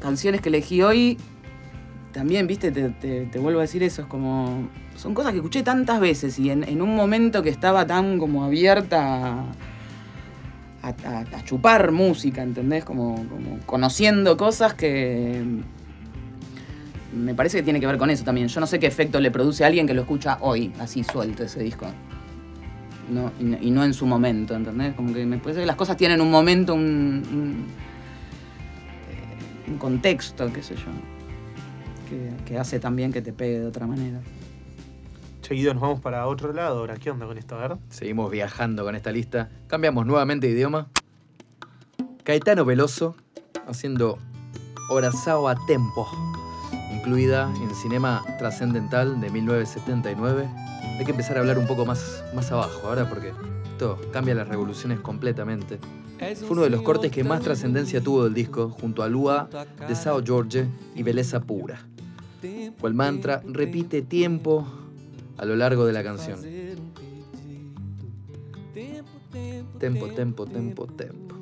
[0.00, 1.16] canciones que elegí hoy,
[2.12, 4.68] también, viste, te, te- te vuelvo a decir eso, es como.
[4.96, 8.42] Son cosas que escuché tantas veces y en, en un momento que estaba tan como
[8.44, 9.44] abierta
[10.82, 12.84] a, a- a chupar música, ¿entendés?
[12.84, 15.42] Como, como conociendo cosas que.
[17.12, 18.48] Me parece que tiene que ver con eso también.
[18.48, 21.42] Yo no sé qué efecto le produce a alguien que lo escucha hoy, así suelto
[21.42, 21.86] ese disco.
[23.10, 24.94] No, y, no- y no en su momento, ¿entendés?
[24.94, 26.80] Como que me parece que las cosas tienen un momento, un,
[27.32, 27.66] un,
[29.10, 30.82] eh, un contexto, qué sé yo,
[32.10, 34.20] que, que hace también que te pegue de otra manera.
[35.40, 36.96] Seguido nos vamos para otro lado ahora.
[36.96, 37.54] ¿Qué onda con esto?
[37.56, 37.78] A ver.
[37.88, 39.48] Seguimos viajando con esta lista.
[39.66, 40.88] Cambiamos nuevamente de idioma.
[42.22, 43.16] Caetano Veloso
[43.66, 44.18] haciendo
[44.90, 46.06] Orazao a Tempo,
[46.98, 50.48] incluida en Cinema Trascendental de 1979.
[50.98, 53.32] Hay que empezar a hablar un poco más, más abajo ahora porque
[53.70, 55.78] esto cambia las revoluciones completamente.
[56.40, 59.48] Fue uno de los cortes que más trascendencia tuvo del disco, junto a Lua
[59.86, 61.86] de Sao George y Beleza Pura.
[62.42, 64.66] El mantra repite tiempo
[65.36, 66.40] a lo largo de la canción.
[69.78, 71.37] Tempo, tempo, tempo, tempo.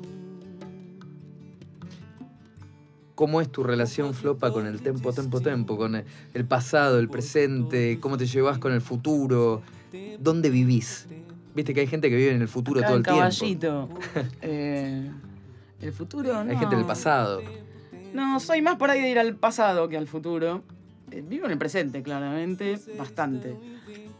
[3.17, 5.75] ¿Cómo es tu relación, Flopa, con el tempo, tempo, tempo?
[5.75, 9.63] Con el- pasado, el presente, cómo te llevas con el futuro,
[10.19, 11.07] dónde vivís.
[11.55, 13.19] Viste que hay gente que vive en el futuro Acá todo el tiempo.
[13.19, 13.89] Caballito.
[14.43, 15.09] eh,
[15.81, 16.51] el futuro, no.
[16.51, 17.41] Hay gente del pasado.
[18.13, 20.61] No, soy más por ahí de ir al pasado que al futuro.
[21.09, 23.55] Eh, vivo en el presente, claramente, bastante.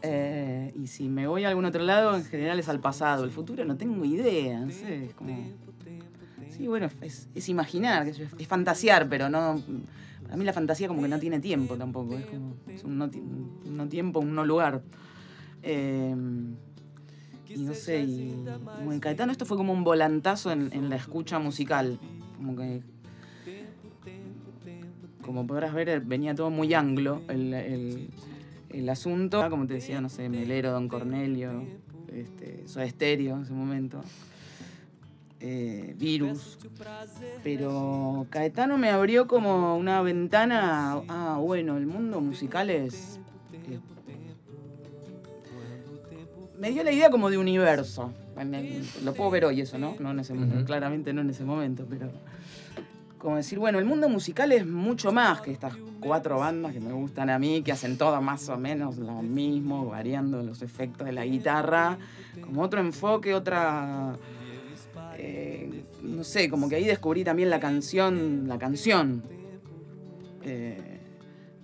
[0.02, 3.22] Eh, y si me voy a algún otro lado, en general es al pasado.
[3.22, 5.36] El futuro no tengo idea, no sé, es como...
[6.50, 9.62] Sí, bueno, es, es imaginar, yo, es fantasear, pero no...
[10.24, 13.04] Para mí la fantasía como que no tiene tiempo tampoco, es como es un no,
[13.06, 14.82] un no tiempo, un no lugar.
[15.62, 16.14] Eh,
[17.48, 18.34] y no sé, y
[18.76, 21.98] como en Caetano esto fue como un volantazo en, en la escucha musical.
[22.36, 22.82] Como que.
[25.22, 28.08] Como podrás ver, venía todo muy anglo el, el-
[28.70, 29.48] el asunto.
[29.48, 31.64] Como te decía, no sé, Melero, Don Cornelio,
[32.12, 34.02] este, Soda en ese momento.
[35.40, 36.58] Eh, Virus.
[37.42, 41.00] Pero Caetano me abrió como una ventana.
[41.08, 43.18] Ah, bueno, el mundo musical es.
[46.58, 48.12] me dio la idea como de universo.
[49.04, 49.96] Lo puedo ver hoy eso, ¿no?
[49.98, 50.64] no en ese, Ujú.
[50.64, 52.10] Claramente no en ese momento, pero.
[53.18, 56.92] Como decir, bueno, el mundo musical es mucho más que estas cuatro bandas que me
[56.92, 61.12] gustan a mí, que hacen todas más o menos lo mismo, variando los efectos de
[61.12, 61.98] la guitarra,
[62.40, 64.16] como otro enfoque, otra
[65.18, 69.24] eh, no sé, como que ahí descubrí también la canción, la canción.
[70.44, 71.00] Eh,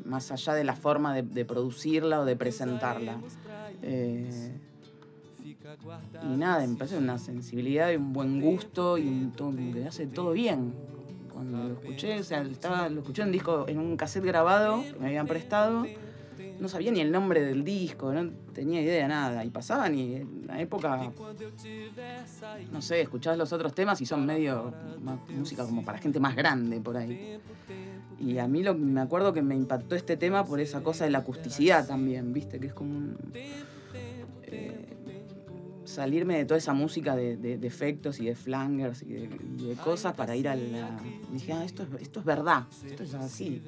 [0.05, 3.21] más allá de la forma de, producirla o de presentarla.
[3.83, 4.53] Eh,
[6.23, 10.33] y nada, empecé una sensibilidad y un buen gusto y un todo, que hace todo
[10.33, 10.75] bien.
[11.33, 14.99] Cuando lo escuché, o sea, estaba, lo escuché en disco, en un cassette grabado que
[14.99, 15.87] me habían prestado.
[16.65, 19.45] No sabía ni el nombre del disco, no tenía idea nada.
[19.45, 21.13] Y pasaban y en la época
[22.73, 24.73] no sé, escuchás los otros temas y son medio
[25.37, 27.39] música como para gente más grande por ahí.
[28.19, 31.11] Y a mí lo, me acuerdo que me impactó este tema por esa cosa de
[31.11, 32.59] la acusticidad también, ¿viste?
[32.59, 33.19] Que es como un,
[34.45, 34.97] eh,
[35.85, 39.67] salirme de toda esa música de, de- de efectos y de flangers y de, y
[39.67, 40.99] de cosas para ir a la...
[41.31, 43.61] Dije, ah, esto es, esto es verdad, esto es así.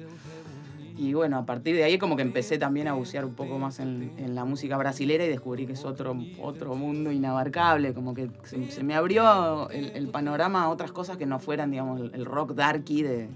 [0.97, 3.79] Y bueno, a partir de ahí como que empecé también a bucear un poco más
[3.79, 8.29] en, en la música brasilera y descubrí que es otro, otro mundo inabarcable, como que
[8.43, 12.15] se, se me abrió el, el panorama a otras cosas que no fueran, digamos, el,
[12.15, 13.29] el rock darky de...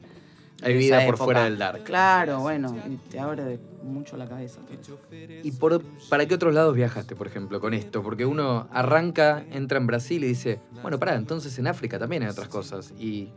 [0.63, 1.23] Hay vida por época.
[1.23, 1.83] fuera del dark.
[1.83, 4.61] Claro, bueno, y te abre mucho la cabeza.
[4.85, 4.97] todo.
[5.43, 8.03] ¿Y por, para qué otros lados viajaste, por ejemplo, con esto?
[8.03, 12.29] Porque uno arranca, entra en Brasil y dice, bueno, pará, entonces en África también hay
[12.29, 12.93] otras cosas.
[12.99, 13.29] Y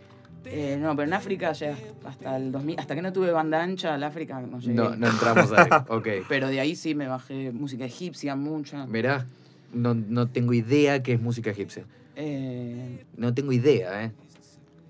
[0.46, 3.94] Eh, no, pero en África ya hasta el 2000, hasta que no tuve banda ancha,
[3.94, 4.74] al África no llegué.
[4.74, 5.68] no, no entramos ahí.
[5.88, 6.08] Ok.
[6.28, 8.86] Pero de ahí sí me bajé música egipcia mucha.
[8.86, 9.26] Mirá,
[9.72, 11.84] no, no tengo idea qué es música egipcia.
[12.16, 14.12] Eh, No tengo idea, ¿eh?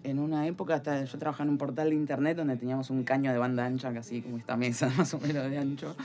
[0.03, 3.33] en una época hasta yo trabajaba en un portal de internet donde teníamos un caño
[3.33, 5.97] de banda ancha, casi como esta mesa, más o menos de ancho.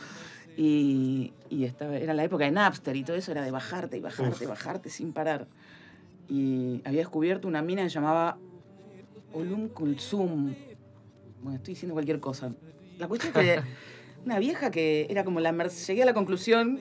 [0.56, 4.00] Y, y estaba, era la época de Napster y todo eso era de bajarte y
[4.00, 5.48] bajarte, bajarte sin parar.
[6.30, 8.38] Y había descubierto una mina que llamaba
[9.34, 10.54] Olum Kulsum.
[11.42, 12.52] Bueno, estoy diciendo cualquier cosa.
[12.98, 13.62] La cuestión es que
[14.26, 15.52] una vieja que era como la...
[15.52, 16.80] Mer- Llegué a la conclusión,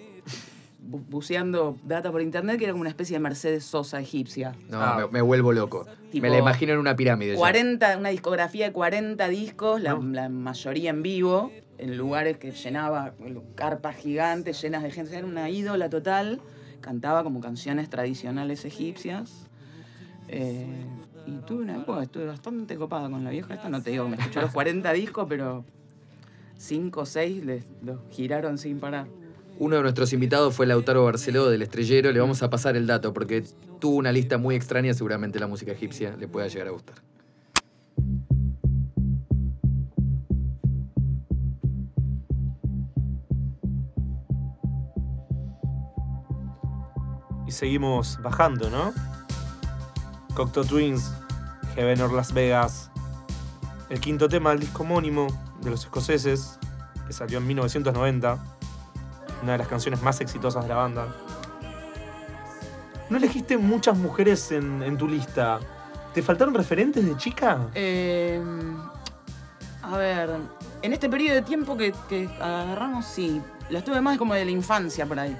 [0.91, 4.55] bu- buceando data por internet, que era como una especie de Mercedes Sosa egipcia.
[4.69, 4.97] No, Ah.
[4.99, 5.87] me, me vuelvo loco.
[6.11, 7.33] Tipo, me la imagino en una pirámide.
[7.33, 7.39] ya.
[7.39, 10.03] 40, una discografía de 40 discos, la, No.
[10.03, 13.15] la mayoría en vivo, en lugares que llenaba
[13.55, 15.17] carpas gigantes llenas de gente.
[15.17, 16.41] Era una ídola total.
[16.81, 19.47] Cantaba como canciones tradicionales egipcias.
[20.29, 20.67] Eh,
[21.29, 23.69] y tuve una época, estuve bastante copada con la vieja esta.
[23.69, 25.65] No te digo que me escuché los 40 discos, pero
[26.57, 29.07] 5 o 6 les, los giraron sin parar.
[29.59, 32.13] Uno de nuestros invitados fue Lautaro Barceló del Estrellero.
[32.13, 33.45] Le vamos a pasar el dato porque
[33.79, 34.95] tuvo una lista muy extraña.
[34.95, 36.97] Seguramente la música egipcia le pueda llegar a gustar.
[47.47, 49.18] Y seguimos bajando, ¿no?
[50.39, 51.13] Cocteau Twins,
[51.75, 52.93] Heaven or Las Vegas.
[53.91, 55.27] El quinto tema del disco homónimo
[55.61, 56.61] de los escoceses,
[57.09, 58.39] que salió en 1990.
[59.43, 61.09] Una de las canciones más exitosas de la banda.
[63.11, 65.59] ¿No elegiste muchas mujeres en, tu lista?
[66.15, 67.59] ¿Te faltaron referentes de chica?
[67.75, 68.41] Eh,
[69.83, 70.31] a ver,
[70.83, 73.43] en este periodo de tiempo que, que agarramos, sí.
[73.71, 75.37] Las tuve más como de la infancia por ahí.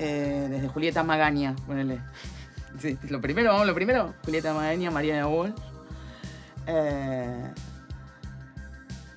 [0.00, 2.00] Eh, desde Julieta Magaña, ponele.
[2.78, 4.14] Sí, lo primero, vamos, lo primero.
[4.24, 5.54] Julieta Magaña, Mariana Walsh.
[6.66, 7.52] Eh,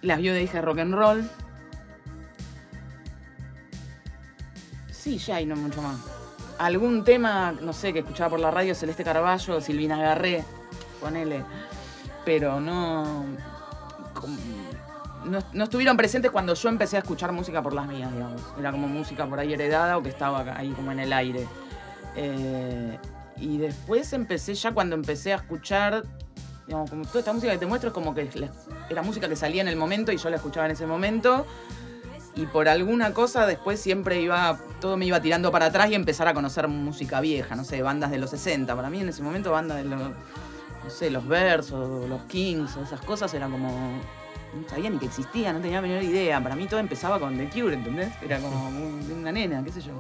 [0.02, 1.30] las vio de rock and roll.
[4.92, 5.98] Sí, ya hay no mucho más.
[6.58, 10.44] Algún tema, no sé, que escuchaba por la radio, Celeste Carballo, Silvina Garré,
[11.02, 11.44] ponele.
[12.24, 13.26] Pero no,
[15.26, 15.40] no.
[15.54, 18.42] no estuvieron presentes cuando yo empecé a escuchar música por las mías, digamos.
[18.58, 21.48] Era como música por ahí heredada o que estaba ahí como en el aire.
[22.16, 22.98] Eh,
[23.38, 26.04] y después empecé ya cuando empecé a escuchar,
[26.68, 28.50] digamos, como toda esta música que te muestro es como que la-
[28.90, 31.46] era música que salía en el momento y yo la escuchaba en ese momento.
[32.38, 36.28] Y por alguna cosa después siempre iba, todo me iba tirando para atrás y empezar
[36.28, 38.76] a conocer música vieja, no sé, bandas de los 60.
[38.76, 42.76] Para mí en ese momento bandas de los, no sé, los Bears o los Kings
[42.76, 46.42] esas cosas eran como no sabía ni que existía, no tenía la menor idea.
[46.42, 48.12] Para mí todo empezaba con The Cure, ¿entendés?
[48.22, 49.94] Era como un- una nena, qué sé yo.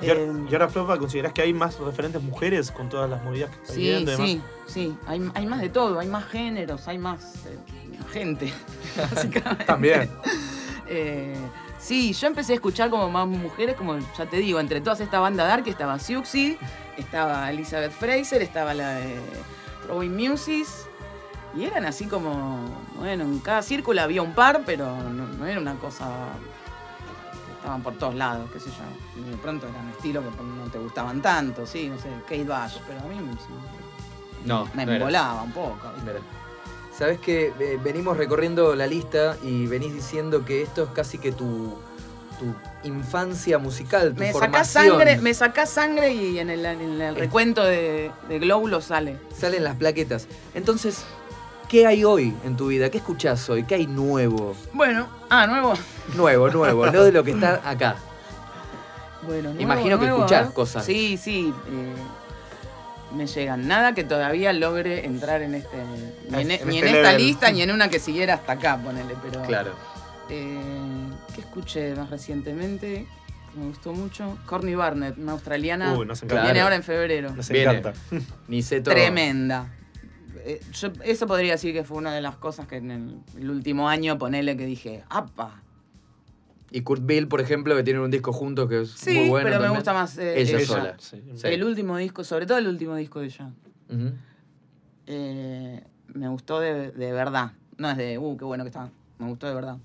[0.00, 3.22] Y ahora, Eh, y ahora, Flopa, ¿considerás que hay más referentes mujeres con todas las
[3.24, 4.46] movidas que está Sí, viendo sí, demás?
[4.66, 4.96] sí.
[5.06, 7.58] Hay, hay más de todo, hay más géneros, hay más eh,
[8.12, 8.52] gente,
[8.96, 9.64] básicamente.
[9.64, 10.10] También.
[10.88, 11.34] Eh,
[11.80, 15.18] sí, yo empecé a escuchar como más mujeres, como ya te digo, entre todas esta
[15.18, 16.56] banda dark estaba Siuxi,
[16.96, 19.16] estaba Elizabeth Fraser, estaba la de
[19.88, 20.86] Robin Musis.
[21.56, 22.60] Y eran así como,
[23.00, 26.08] bueno, en cada círculo había un par, pero no, no era una cosa.
[27.66, 29.20] Estaban por todos lados, qué sé yo.
[29.20, 32.80] Y de pronto eran estilos que no te gustaban tanto, sí, no sé, Kate Bush,
[32.86, 33.48] pero a mí sí,
[34.44, 35.80] No, me no embolaba un poco.
[36.96, 41.32] Sabes que eh, venimos recorriendo la lista y venís diciendo que esto es casi que
[41.32, 41.76] tu,
[42.38, 42.54] tu
[42.88, 44.88] infancia musical, tu Me sacás formación.
[44.98, 49.18] sangre, me sacás sangre y en el, en el recuento de, de Glóbulo sale.
[49.36, 50.28] Salen las plaquetas.
[50.54, 51.04] Entonces,
[51.68, 52.90] ¿qué hay hoy en tu vida?
[52.90, 53.64] ¿Qué escuchás hoy?
[53.64, 54.54] ¿Qué hay nuevo?
[54.72, 55.74] Bueno, ah, nuevo.
[56.14, 57.96] Nuevo, nuevo, no de lo que está acá.
[59.22, 60.54] Bueno, nuevo, Imagino que escuchás ver.
[60.54, 60.84] cosas.
[60.84, 61.52] Sí, sí.
[61.68, 63.66] eh, me llegan.
[63.66, 65.76] Nada que todavía logre entrar en este.
[66.30, 68.76] Ni en, En ni en este esta lista ni en una que siguiera hasta acá,
[68.82, 69.42] ponele, pero.
[69.42, 69.72] Claro.
[70.28, 70.60] Eh,
[71.34, 73.06] ¿Qué escuché más recientemente?
[73.56, 74.36] Me gustó mucho.
[74.46, 75.94] Courtney Barnett, una australiana.
[75.94, 76.34] Uy, nos encanta.
[76.34, 76.44] Claro.
[76.46, 77.30] Viene ahora en febrero.
[77.30, 77.78] Nos Viene.
[77.78, 77.98] encanta.
[78.48, 78.90] Niceto.
[78.90, 79.66] Tremenda.
[80.48, 83.50] Eh, yo- eso podría decir que fue una de las cosas que en el, el
[83.50, 85.62] último año, ponele que dije, ¡apa!
[86.70, 89.48] Y Kurt Bill, por ejemplo, que tienen un disco juntos que es Sí, muy bueno.
[89.50, 90.66] pero me gusta más eh, Ella ella.
[90.66, 90.96] sola.
[90.98, 91.22] Sí.
[91.34, 91.46] Sí.
[91.48, 93.50] El último disco, sobre todo el último disco de ella.
[95.06, 95.82] Eh,
[96.14, 97.52] me gustó de, de verdad.
[97.78, 98.88] No es de, uh, qué bueno que está.
[99.18, 99.76] Me gustó de verdad.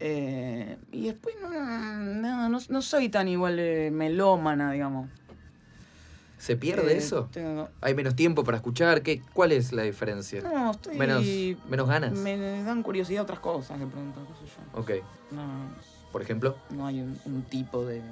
[0.00, 5.08] Eh, y después no, no, no, no soy tan igual de melómana, digamos.
[6.44, 7.30] ¿Se pierde Eh, eso?
[7.32, 9.00] tengo- ¿Hay menos tiempo para escuchar?
[9.02, 10.42] ¿Qué, ¿Cuál es la diferencia?
[10.42, 10.98] no, estoy.
[10.98, 11.24] Menos,
[11.70, 12.12] menos ganas.
[12.12, 14.78] Me dan curiosidad otras cosas de pronto, qué sé yo.
[14.78, 14.90] Ok.
[15.30, 15.42] No,
[16.12, 16.54] Por ejemplo.
[16.68, 18.02] no hay un, un tipo de.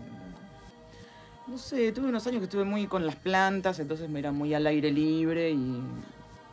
[1.47, 4.55] No sé, tuve unos años que estuve muy con las plantas, entonces me era muy
[4.55, 5.83] al aire libre y.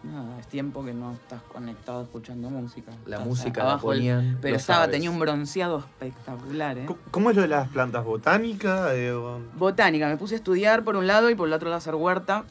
[0.02, 2.92] Nada, es tiempo que no estás conectado escuchando música.
[3.06, 4.38] La Estás música la abajo ponían.
[4.42, 4.92] Pero lo estaba, sabes.
[4.96, 6.86] tenía un bronceado espectacular, ¿eh?
[6.86, 8.06] ¿Cómo- ¿Cómo es lo de las plantas?
[8.06, 8.96] ¿Botánica?
[8.96, 9.14] Eh,
[9.58, 11.96] Botánica, me puse a estudiar por un lado y por el otro lado a hacer
[11.96, 12.46] huerta.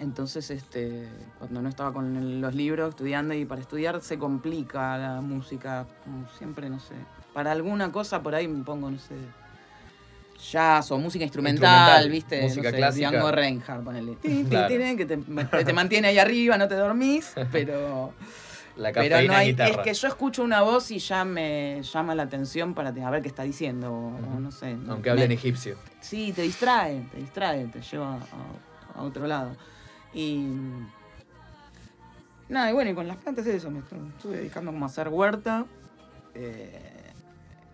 [0.00, 1.08] Entonces, este,
[1.38, 6.26] cuando no estaba con los libros estudiando y para estudiar se complica la música, como
[6.36, 6.94] siempre, no sé.
[7.32, 9.14] Para alguna cosa por ahí me pongo, no sé,
[10.50, 12.42] jazz o música instrumental, Instrumental, ¿viste?
[12.42, 13.10] música no sé, clásica.
[13.10, 14.16] Django Reinhardt, ponele.
[14.48, 14.68] Claro.
[14.96, 15.16] Que te,
[15.64, 18.12] te mantiene ahí arriba, no te dormís, pero...
[18.76, 19.70] La Pero cafeína no hay, guitarra.
[19.70, 23.22] es que yo escucho una voz y ya me llama la atención para a ver
[23.22, 24.76] qué está diciendo, o, no sé.
[24.88, 25.76] Aunque Me- egipcio.
[26.00, 29.54] Sí, te distrae, te distrae, te lleva a, a otro lado.
[30.12, 30.44] Y.
[32.48, 35.08] Nada, y bueno, y con las plantas eso, me estu- estuve dedicando como a hacer
[35.08, 35.66] huerta
[36.34, 36.93] eh,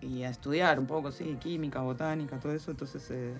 [0.01, 2.71] y a estudiar un poco, sí, química, botánica, todo eso.
[2.71, 3.09] Entonces.
[3.11, 3.33] eh,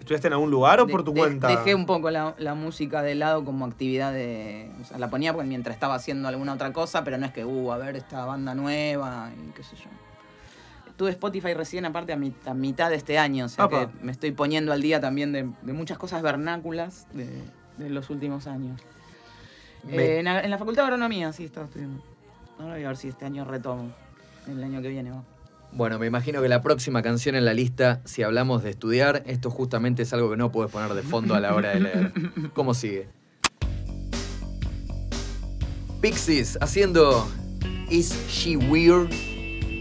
[0.00, 1.48] ¿Estudiaste en algún lugar o de- por tu de- cuenta?
[1.48, 4.70] Dejé un poco la, la música de lado como actividad de.
[4.80, 7.44] O sea, la ponía porque mientras estaba haciendo alguna otra cosa, pero no es que,
[7.44, 9.90] uh, a ver esta banda nueva y qué sé yo.
[10.96, 14.12] Tuve Spotify recién, aparte, a, mi- a mitad de este año, o sea que me
[14.12, 17.28] estoy poniendo al día también de, de muchas cosas vernáculas de,
[17.78, 18.80] de los últimos años.
[19.84, 22.02] Me- Eh, en, la, en la facultad de agronomía, sí, estaba estudiando.
[22.58, 23.92] Ahora voy a ver si este año retomo.
[24.46, 25.22] El año que viene va.
[25.72, 29.50] Bueno, me imagino que la próxima canción en la lista, si hablamos de estudiar, esto
[29.50, 32.12] justamente es algo que no puedes poner de fondo a la hora de leer.
[32.54, 33.08] ¿Cómo sigue?
[36.00, 37.28] Pixies haciendo
[37.88, 39.10] Is She Weird,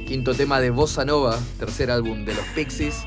[0.05, 3.05] quinto tema de Bossa Nova, tercer álbum de los Pixies,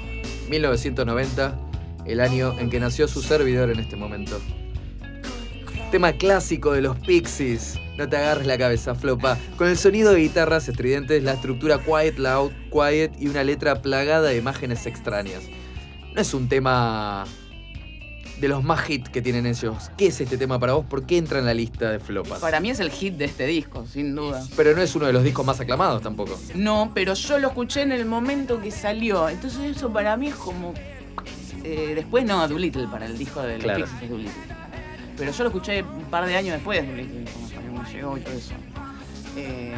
[0.49, 1.59] 1990,
[2.07, 4.41] el año en que nació su servidor en este momento.
[5.93, 7.79] Tema clásico de los Pixies.
[7.99, 9.37] No te agarres la cabeza, flopa.
[9.59, 14.31] Con el sonido de guitarras estridentes, la estructura quiet, loud, quiet y una letra plagada
[14.31, 15.43] de imágenes extrañas.
[16.15, 17.25] No es un tema
[18.41, 19.91] de los más hit que tienen ellos.
[19.99, 20.87] ¿Qué es este tema para vos?
[20.87, 22.41] ¿Por qué entra en la lista de flopas?
[22.41, 24.43] Para mí es el hit de este disco, sin duda.
[24.57, 26.41] Pero no es uno de los discos más aclamados tampoco.
[26.55, 29.29] No, pero yo lo escuché en el momento que salió.
[29.29, 30.73] Entonces eso para mí es como...
[31.63, 33.81] eh, después no, Doolittle, para el disco de los Claro.
[33.85, 34.62] Pixies es Doolittle.
[35.17, 37.25] Pero yo lo escuché un par de años después de Doolittle,
[37.67, 38.55] como llegó y todo eso.
[39.37, 39.75] Eh,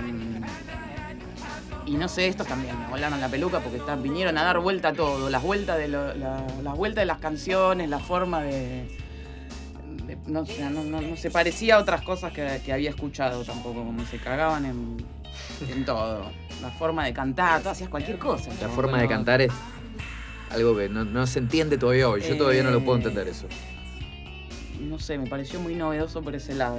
[1.87, 4.93] y no sé, estos también me volaron la peluca porque vinieron a dar vuelta a
[4.95, 5.29] todo.
[5.29, 8.89] Las vueltas de, lo- la- las vueltas de las canciones, la forma de...
[10.07, 13.85] de- no, no, no- no se parecía a otras cosas que, que había escuchado tampoco,
[13.85, 15.05] como se cagaban en,
[15.69, 16.31] en todo.
[16.63, 18.51] La forma de cantar, tú hacías cualquier cosa.
[18.63, 19.53] La forma de cantar es
[20.51, 22.23] algo que no, no se entiende todavía hoy.
[22.23, 23.47] Yo todavía no lo puedo Eh, entender eso.
[24.81, 26.79] No sé, me pareció muy novedoso por ese lado.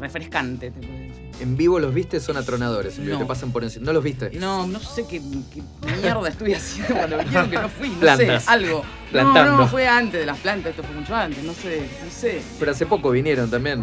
[0.00, 1.30] Refrescante, te puedo decir.
[1.40, 2.98] En vivo los viste, son atronadores.
[2.98, 3.20] En vivo No.
[3.20, 3.86] te pasan por encima.
[3.86, 4.30] ¿No los viste?
[4.38, 5.20] No, no sé qué,
[5.54, 5.62] qué
[6.02, 8.44] mierda estuve haciendo cuando vinieron que no fui, no Plantas.
[8.44, 8.82] sé, algo.
[9.12, 9.52] Plantando.
[9.52, 12.42] No, no, fue antes de las plantas, esto fue mucho antes, no sé, no sé.
[12.58, 13.82] Pero hace poco vinieron también.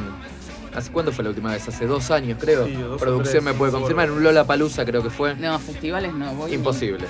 [0.76, 1.68] ¿Hace cuándo fue la última vez?
[1.68, 2.66] Hace dos años, creo.
[2.66, 4.12] Sí, dos o Producción tres, me puede confirmar.
[4.12, 5.36] Un Lola Palusa creo que fue.
[5.36, 6.54] No, festivales no, voy.
[6.54, 7.06] Imposible.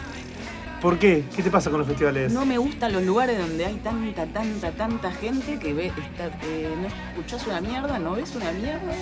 [0.84, 1.24] ¿Por qué?
[1.34, 2.30] ¿Qué te pasa con los festivales?
[2.34, 6.76] No me gustan los lugares donde hay tanta, tanta, tanta gente que ve, está, eh,
[6.78, 8.94] no escuchás una mierda, no ves una mierda.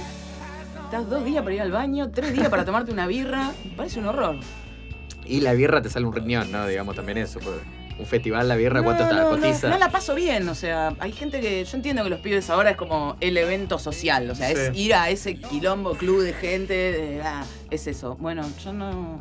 [0.83, 3.51] Estás dos días para ir al baño, tres días para tomarte una birra.
[3.65, 4.35] Me parece un horror.
[5.25, 6.67] Y la birra te sale un riñón, ¿no?
[6.67, 7.39] Digamos también eso.
[7.39, 7.61] porque
[7.97, 9.15] Un festival, la birra, ¿cuánto está?
[9.15, 9.69] no, ¿Cotiza?
[9.69, 11.65] No, no la paso bien, o sea, hay gente que.
[11.65, 14.93] Yo entiendo que los pibes ahora es como el evento social, o sea, es ir
[14.93, 18.17] a ese quilombo club de gente, de, ah, es eso.
[18.19, 19.19] Bueno, yo no.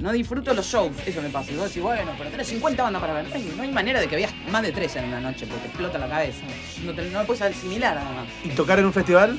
[0.00, 1.52] No disfruto los shows, eso me pasa.
[1.52, 3.28] Y vos decís, bueno, pero tenés 50 bandas para ver.
[3.28, 5.60] No hay, no hay manera de que veas más de tres en una noche porque
[5.62, 6.40] te explota la cabeza.
[6.84, 8.26] No, te, no puedes asimilar además.
[8.42, 9.38] ¿Y tocar en un festival?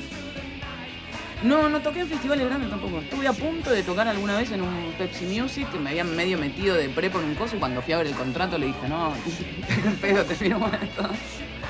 [1.42, 3.00] No, no toqué en festivales grandes tampoco.
[3.00, 6.38] Estuve a punto de tocar alguna vez en un Pepsi Music que me habían medio
[6.38, 8.88] metido de pre por un coso y cuando fui a ver el contrato le dije,
[8.88, 9.12] no,
[10.00, 11.08] pedo, te firmo esto.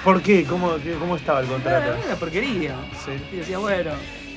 [0.04, 0.44] ¿Por qué?
[0.44, 1.96] ¿Cómo, cómo estaba el Era contrato?
[2.04, 2.74] una porquería.
[3.02, 3.12] Sí.
[3.32, 3.92] Y decía, bueno,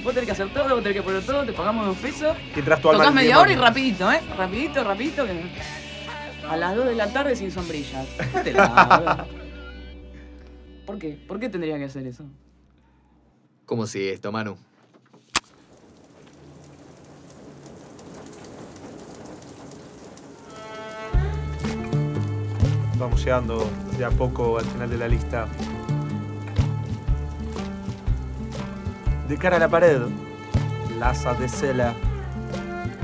[0.05, 2.37] vos tenés que hacer todo, vos tenés que poner todo, te pagamos dos pesos.
[2.53, 4.21] Tu alma Tocás del media hora y rapidito, ¿eh?
[4.37, 5.25] Rapidito, rapidito.
[5.25, 5.43] Que...
[6.47, 8.05] A las 2 de la tarde sin sombrillas.
[10.85, 11.19] ¿Por qué?
[11.27, 12.23] ¿Por qué tendría que hacer eso?
[13.65, 14.55] ¿Cómo sigue esto, Manu?
[22.99, 25.47] Vamos llegando de a poco al final de la lista.
[29.27, 30.01] De cara a la pared,
[30.99, 31.93] Laza de Cela,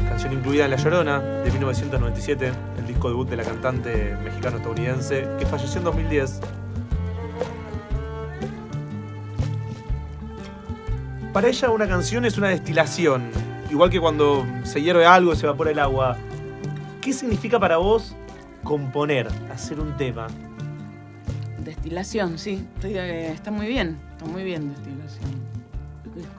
[0.08, 5.48] canción incluida en La Llorona de 1997, el disco debut de la cantante mexicano-estadounidense que
[5.48, 6.42] falleció en 2010.
[11.34, 13.32] Para ella una canción es una destilación,
[13.72, 16.18] igual que cuando se hierve algo se evapora el agua.
[17.02, 18.16] ¿Qué significa para vos
[18.64, 20.28] componer, hacer un tema?
[21.64, 22.64] Destilación, sí.
[22.84, 23.98] Eh, está muy bien.
[24.12, 25.51] Está muy bien destilación.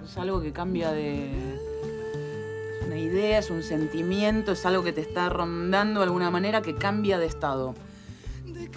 [0.04, 1.30] Es, algo que cambia de.
[2.86, 6.74] Una idea, es un sentimiento, es algo que te está rondando de alguna manera que
[6.74, 7.74] cambia de estado.
[8.46, 8.68] Eh,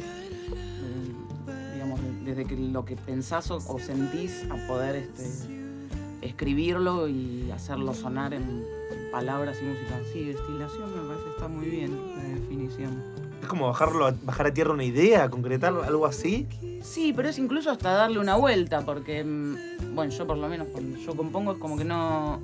[1.73, 5.25] digamos, de- desde que lo que pensás o, sentís a poder este,
[6.21, 8.63] escribirlo y hacerlo sonar en
[9.11, 9.99] palabras y música.
[10.13, 13.14] Sí, destilación me parece está muy bien la definición.
[13.45, 16.47] Es como bajarlo, bajar a tierra una idea, concretar algo así.
[16.81, 20.67] Sí, pero es incluso hasta darle una vuelta, porque, mm, bueno, yo por lo menos
[20.71, 22.39] cuando yo compongo es como que no...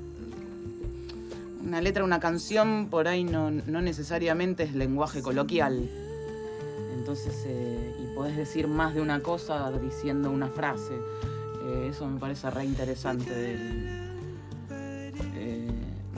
[1.60, 5.90] Una letra, una canción, por ahí no, no necesariamente es lenguaje coloquial.
[6.96, 10.94] Entonces, eh, y podés decir más de una cosa diciendo una frase.
[11.64, 13.91] Eh, eso me parece re interesante del,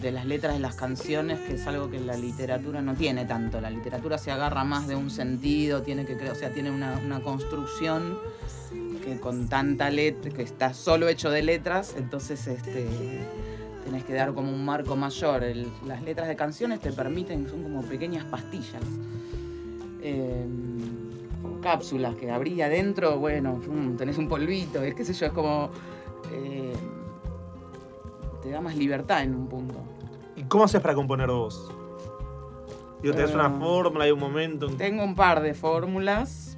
[0.05, 3.59] de las letras de las canciones, que es algo que la literatura no tiene tanto.
[3.63, 7.21] La literatura se agarra más de un sentido, tiene que, o sea, tiene una, una
[7.21, 8.19] construcción
[9.03, 12.87] que con tanta letra, que está solo hecho de letras, entonces este,
[13.83, 15.43] tenés que dar como un marco mayor.
[15.87, 18.83] Las letras de canciones te permiten, son como pequeñas pastillas.
[20.03, 20.45] Eh,
[21.63, 23.59] cápsulas que abrís adentro, bueno,
[23.97, 25.71] tenés un polvito, es qué sé yo, es como.
[26.31, 26.75] eh,
[28.43, 29.94] te da más libertad en un punto.
[30.37, 31.70] ¿Y cómo haces para componer vos?
[33.03, 33.57] Digo, tenés una Ah.
[33.61, 34.66] fórmula, hay un momento.
[34.68, 36.57] en- Tengo un par de fórmulas.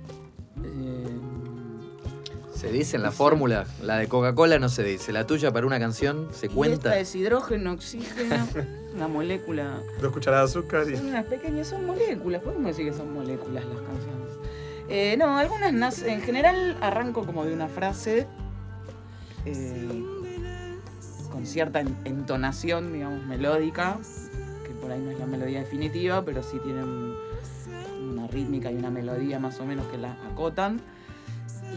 [0.65, 1.07] eh,
[2.55, 5.13] Se dice en la fórmula, la de Coca-Cola no se dice.
[5.13, 6.89] La tuya para una canción se cuenta.
[6.91, 8.35] esta es hidrógeno, oxígeno,
[8.95, 9.79] una molécula.
[10.01, 10.97] Dos cucharadas de azúcar y...
[10.97, 14.17] Son unas pequeñas, son moléculas, podemos decir que son moléculas las canciones.
[14.89, 18.27] Eh, no, algunas nacen, en general arranco como de una frase
[19.45, 20.03] eh,
[21.47, 23.99] cierta en- entonación, digamos, melódica,
[24.67, 27.15] que por ahí no es la melodía definitiva, pero sí tiene un-
[28.13, 30.81] una rítmica y una melodía más o menos que la acotan.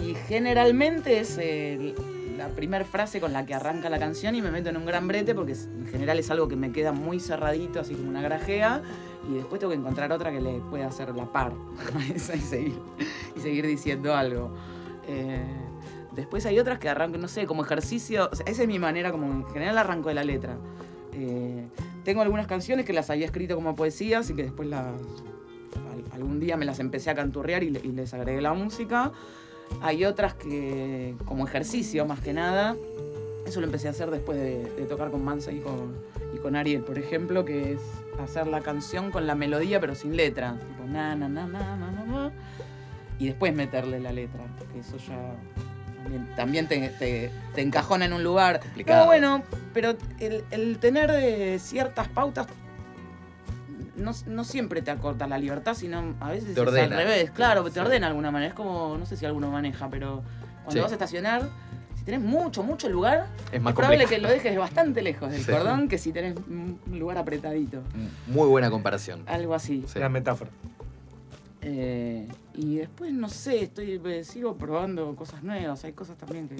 [0.05, 1.39] Y generalmente es
[2.37, 5.07] la primera frase con la que arranca la canción y me meto en un gran
[5.07, 8.81] brete porque en general es algo que me queda muy cerradito, así como una grajea,
[9.29, 11.51] y después tengo que encontrar otra que le pueda hacer la par
[12.15, 12.79] y seguir,
[13.35, 14.51] y seguir diciendo algo.
[15.07, 15.43] Eh,
[16.19, 19.45] después hay otras que arranco, no sé, como ejercicio, esa es mi manera, como en
[19.47, 20.57] general arranco de la letra.
[21.13, 21.67] Eh,
[22.03, 24.69] tengo algunas canciones que las había escrito como poesías y que después
[26.13, 29.11] algún día me las empecé a canturrear y, le- y les agregué la música.
[29.81, 32.75] Hay otras que, como ejercicio más que nada,
[33.45, 35.95] eso lo empecé a hacer después de, tocar con Mansa y con,
[36.33, 37.79] y con Ariel, por ejemplo, que es
[38.19, 40.57] hacer la canción con la melodía pero sin letra.
[40.59, 42.31] Tipo na, na, na, na, na, na,
[43.19, 44.43] y después meterle la letra,
[44.73, 45.35] que eso ya
[46.03, 48.59] también, también te, te- te encajona en un lugar.
[48.59, 49.01] Complicado.
[49.01, 49.43] No, bueno,
[49.73, 52.47] pero el, el tener eh, ciertas pautas
[53.95, 56.97] no, no siempre te acorta la libertad, sino a veces Te es ordena.
[56.97, 57.31] al revés.
[57.31, 57.79] Claro, te Sí.
[57.79, 58.49] ordena de alguna manera.
[58.49, 60.23] Es como, no sé si alguno maneja, pero
[60.63, 60.79] cuando Sí.
[60.79, 61.49] vas a estacionar,
[61.95, 64.07] si tenés mucho, mucho lugar, Es más es probable complicado.
[64.09, 65.51] que lo dejes bastante lejos del Sí.
[65.51, 67.81] cordón que si tenés un lugar apretadito.
[68.27, 69.23] Muy buena comparación.
[69.27, 69.83] Algo así.
[69.87, 69.99] Sí.
[69.99, 70.49] Gran metáfora.
[71.61, 75.83] Eh, y después, no sé, estoy eh, sigo probando cosas nuevas.
[75.83, 76.55] Hay cosas también que.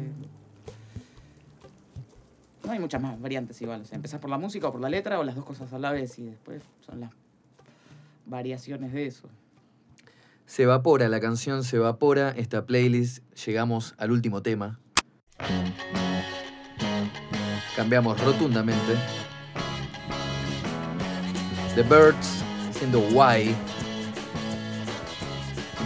[2.64, 3.82] No hay muchas más variantes igual.
[3.82, 5.80] O sea, empezás por la música o por la letra o las dos cosas a
[5.80, 7.12] la vez y después son las
[8.26, 9.28] variaciones de eso.
[10.46, 14.80] Se evapora, la canción se evapora, esta playlist, llegamos al último tema.
[17.76, 18.96] Cambiamos rotundamente.
[21.76, 23.56] The Birds, haciendo Why,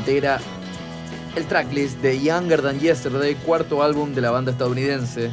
[0.04, 0.42] integra
[1.38, 5.32] el tracklist de Younger Than Yesterday, cuarto álbum de la banda estadounidense,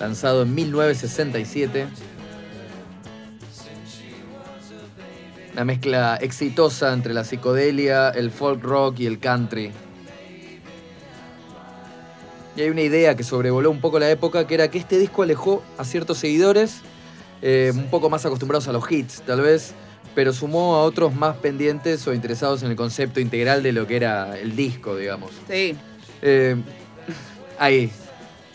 [0.00, 1.86] lanzado en 1967.
[5.52, 9.70] Una mezcla exitosa entre la psicodelia, el folk rock y el country.
[12.56, 15.24] Y hay una idea que sobrevoló un poco la época, que era que este disco
[15.24, 16.80] alejó a ciertos seguidores,
[17.42, 19.74] eh, un poco más acostumbrados a los hits, tal vez,
[20.14, 23.96] pero sumó a otros más pendientes o interesados en el concepto integral de lo que
[23.96, 25.32] era el disco, digamos.
[25.48, 25.76] Sí.
[26.22, 26.56] Eh,
[27.58, 27.90] ahí,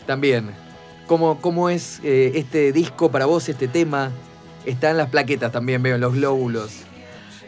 [0.06, 0.52] también.
[1.08, 4.12] ¿Cómo, cómo es eh, este disco para vos, este tema?
[4.66, 6.72] Está en las plaquetas también, veo, en los glóbulos.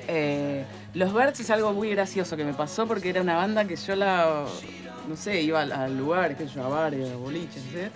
[0.08, 3.76] Eh, los Birds es algo muy gracioso que me pasó porque era una banda que
[3.76, 4.46] yo la.
[5.08, 7.92] No sé, iba al, al lugar, qué sé yo, a bares, a boliches, no sé.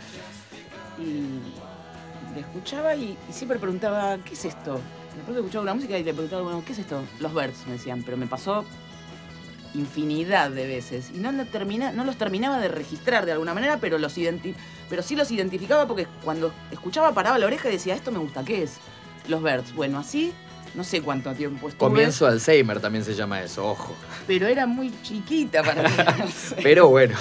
[1.00, 4.80] Y le escuchaba y, y siempre preguntaba, ¿qué es esto?
[5.16, 7.02] De pronto escuchaba una música y le preguntaba, bueno, ¿qué es esto?
[7.20, 8.66] Los Birds, me decían, pero me pasó
[9.74, 11.12] infinidad de veces.
[11.14, 14.56] Y no, lo termina, no los terminaba de registrar de alguna manera, pero, los identi-
[14.90, 18.44] pero sí los identificaba porque cuando escuchaba paraba la oreja y decía, esto me gusta,
[18.46, 18.78] ¿qué es?
[19.28, 19.74] Los Birds.
[19.74, 20.32] Bueno, así
[20.76, 21.90] no sé cuánto tiempo estuve.
[21.90, 23.94] Comienzo Alzheimer también se llama eso, ojo.
[24.28, 25.90] Pero era muy chiquita para mí.
[26.64, 27.16] Pero bueno,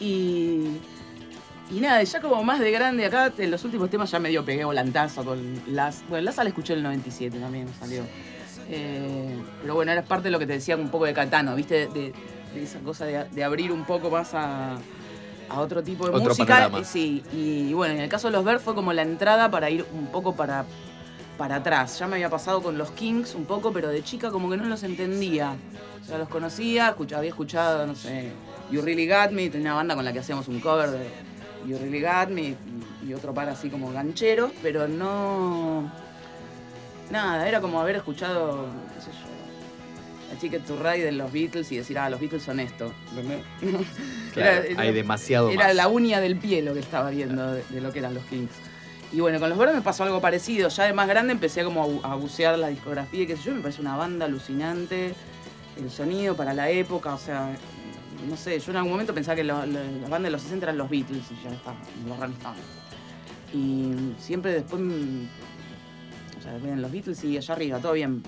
[0.00, 0.78] Y,
[1.70, 4.64] y nada, ya como más de grande acá, en los últimos temas ya medio pegué
[4.64, 6.02] volantazo con las.
[6.08, 8.02] Bueno, Laza la escuché en el 97 también, salió.
[8.68, 11.86] Eh, pero bueno, era parte de lo que te decía un poco de Catano, ¿viste?
[11.88, 12.12] De,
[12.54, 14.76] de esa cosa de, de abrir un poco más a,
[15.48, 16.46] a otro tipo de Otro música.
[16.54, 16.84] panorama.
[16.84, 19.84] Sí, y bueno, en el caso de los Birds fue como la entrada para ir
[19.92, 20.64] un poco para,
[21.38, 21.98] para atrás.
[21.98, 24.64] Ya me había pasado con los Kings un poco, pero de chica como que no
[24.66, 25.54] los entendía.
[26.02, 28.30] O sea, los conocía, escucha- había escuchado, no sé,
[28.70, 31.08] You Really Got Me, tenía una banda con la que hacíamos un cover de
[31.68, 32.56] Got Me y,
[33.08, 35.90] y otro par así como gancheros, pero no.
[37.10, 41.70] Nada, era como haber escuchado, qué sé yo, la Chicken to Ride de los Beatles
[41.72, 42.92] y decir, ah, los Beatles son esto.
[44.32, 45.74] claro, Era- era- hay demasiado era más.
[45.74, 48.50] la uña del pie lo que estaba viendo de, de lo que eran los Kings.
[49.12, 50.68] Y bueno, con los Birds me pasó algo parecido.
[50.68, 53.54] Ya de más grande empecé como a, a bucear la discografía y qué sé yo.
[53.54, 55.14] Me parece una banda alucinante.
[55.76, 57.50] El sonido para la época, o sea,
[58.28, 58.58] no sé.
[58.58, 60.88] Yo en algún momento pensaba que lo- lo- la banda de los 60 eran los
[60.90, 61.74] Beatles y ya está,
[62.06, 62.60] los Rolling Stones.
[63.52, 63.92] Y
[64.22, 65.24] siempre después, mm,
[66.38, 68.22] o sea, ven los Beatles y allá arriba, todo bien.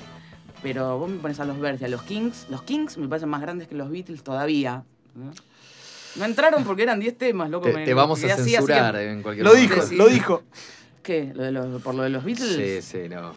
[0.62, 2.46] Pero vos me pones a los y a los Kings.
[2.48, 4.84] Los Kings me parecen más grandes que los Beatles todavía.
[5.14, 5.32] ¿no?
[6.16, 7.68] No entraron porque eran 10 temas, loco.
[7.68, 9.74] Te, me- te vamos a así, así que- censurar en cualquier Lo momento.
[9.74, 9.96] dijo, Sí.
[9.96, 10.42] lo dijo.
[11.02, 11.32] ¿Qué?
[11.34, 12.82] ¿Lo de los- ¿Por lo de los Beatles?
[12.82, 13.32] Sí, sí, no.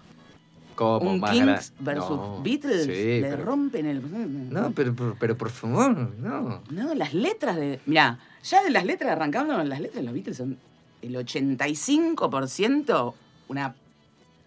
[0.76, 2.84] ¿Cómo ¿Un más Kings versus No, Beatles?
[2.86, 4.50] Sí, Le pero- rompen el.
[4.54, 6.62] No, pero, pero, pero por favor, no.
[6.70, 7.80] No, las letras de.
[7.86, 10.58] Mirá, ya de las letras, arrancando, las letras de los Beatles son
[11.02, 13.14] el 85%
[13.48, 13.76] una.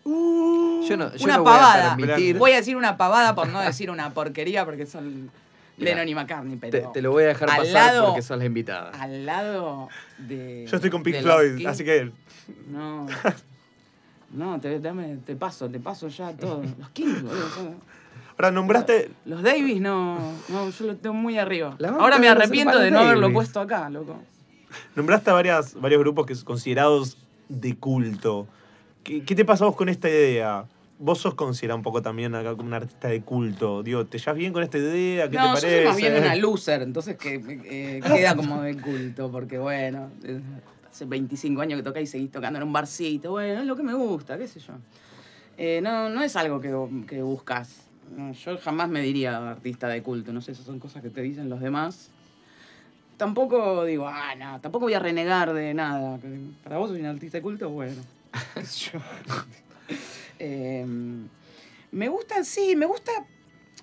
[0.05, 1.97] Yo no, yo una no voy a pavada.
[1.97, 2.39] permitir.
[2.39, 5.31] Voy a decir una pavada por no decir una porquería porque son
[5.77, 6.91] Mirá, Lennon y McCartney, pero.
[6.93, 8.91] te lo voy a dejar pasar lado- porque sos la invitada.
[8.91, 10.67] Al lado de.
[10.69, 12.11] Yo estoy con Pink Floyd, así que
[12.69, 13.07] No.
[14.31, 16.63] No, te, dame, te paso, te paso ya todo.
[16.79, 17.49] Los Kings, boludo.
[17.55, 17.77] son-
[18.37, 21.77] ahora nombraste Los Davis no, no, yo lo tengo muy arriba.
[21.99, 23.35] Ahora me arrepiento de no haberlo Davis.
[23.35, 24.17] puesto acá, loco.
[24.95, 27.17] nombraste a varias, varios grupos que son considerados
[27.49, 28.47] de culto.
[29.03, 30.67] ¿Qué, qué te pasa vos con esta idea?
[31.01, 33.83] Vos sos considerado un poco también acá como un artista de culto.
[33.85, 35.31] Digo, ¿te llevas bien con esta idea?
[35.31, 35.77] ¿Qué No, te yo parece?
[35.79, 40.41] soy más bien una loser, entonces que eh, queda como de culto, porque bueno, eh,
[40.99, 43.85] hace 25 años que toca y seguís tocando en un barcito, bueno, es lo que
[43.85, 44.75] me gusta, qué sé yo.
[45.57, 46.75] Eh, no, no es algo que,
[47.07, 47.89] que buscas.
[48.45, 51.49] Yo jamás me diría artista de culto, no sé, esas son cosas que te dicen
[51.49, 52.11] los demás.
[53.17, 56.19] Tampoco digo, ah, no, tampoco voy a renegar de nada.
[56.65, 58.03] Para vos soy un artista de culto, bueno.
[60.41, 60.87] Eh,
[61.91, 63.11] me gusta, sí, me gusta.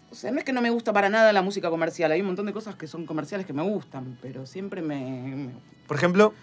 [0.09, 2.13] O sea, no es que no me gusta para nada la música comercial.
[2.13, 5.49] Hay un montón de cosas que son comerciales que me gustan, pero siempre me, me,
[5.85, 6.33] Por ejemplo,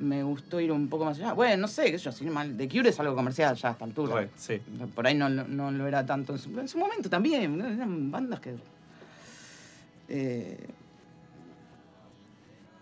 [0.00, 1.32] me gustó ir un poco más allá.
[1.34, 2.56] Bueno, no sé, qué sé yo, sin mal.
[2.56, 4.28] The Cure es algo comercial ya a esta altura.
[4.36, 4.60] Sí.
[4.94, 7.60] Por ahí no, lo- no lo era tanto en su, en su momento también.
[7.60, 8.56] Eran bandas que.
[10.08, 10.58] eh,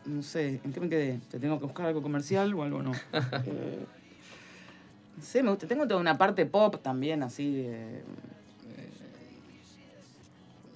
[0.07, 1.21] no sé, ¿en qué me quedé?
[1.31, 2.93] ¿Te tengo que buscar algo comercial o algo no?
[3.47, 3.85] Eh,
[5.19, 5.67] no sé, me gusta.
[5.67, 7.65] Tengo toda una parte pop también, así.
[7.67, 8.03] eh,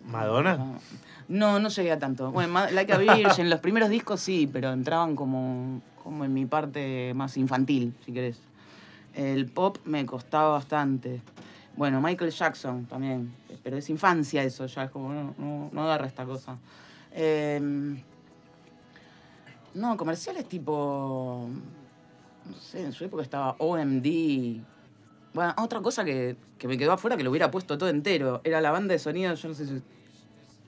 [0.04, 0.58] Madonna.
[1.28, 2.32] no, no llegué a tanto.
[2.32, 7.12] Bueno, Like a Virgin, los primeros discos sí, pero entraban como, como en mi parte
[7.14, 8.40] más infantil, si querés.
[9.14, 11.20] El pop me costaba bastante.
[11.76, 13.32] Bueno, Michael Jackson también,
[13.62, 16.58] pero es infancia eso, ya es como, no, no, no agarra esta cosa.
[17.12, 17.98] Em,
[19.74, 21.48] no, comerciales tipo,
[22.46, 24.60] no sé, en su época estaba OMD.
[25.32, 28.60] Bueno, otra cosa que, que me quedó afuera que lo hubiera puesto todo entero, era
[28.60, 29.82] la banda de sonido, yo no sé si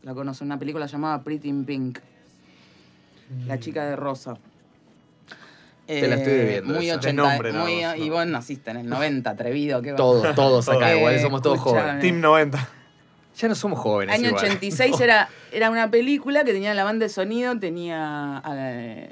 [0.03, 1.99] la conocen, una película llamada Pretty in Pink.
[3.47, 4.37] La chica de rosa.
[5.87, 6.95] Te la estoy debiendo Muy esa.
[6.99, 8.15] De 80, nombre nada muy, y ¿no?
[8.15, 9.83] vos naciste en el 90, atrevido.
[9.97, 10.97] Todos, todos acá, Todos.
[10.97, 11.81] igual Eh, somos todos escuchame.
[11.83, 12.01] jóvenes.
[12.03, 12.69] Team 90.
[13.37, 14.15] Ya no somos jóvenes.
[14.15, 14.45] Año igual.
[14.45, 19.09] 86 era, era una película que tenía la banda de sonido, tenía a,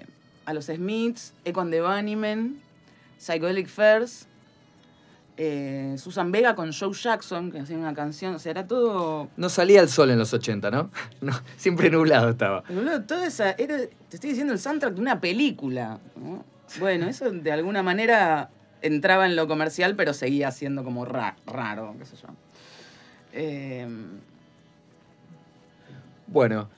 [0.47, 2.61] a los Smiths, Econ the Bunnymen,
[3.19, 4.27] Psychedelic Furs,
[5.37, 9.29] eh, Susan Vega con Joe Jackson, que hacía una canción, o sea, era todo...
[9.37, 10.91] No salía el sol en los 80, ¿no?
[11.21, 12.63] no siempre nublado estaba.
[12.63, 15.99] Pero boludo, toda esa, era, te estoy diciendo el soundtrack de una película.
[16.17, 16.45] ¿no?
[16.79, 18.51] Bueno, eso de alguna manera
[18.81, 22.29] entraba en lo comercial, pero seguía siendo como ra- raro, qué sé yo.
[23.33, 23.87] Eh,
[26.27, 26.69] Bueno,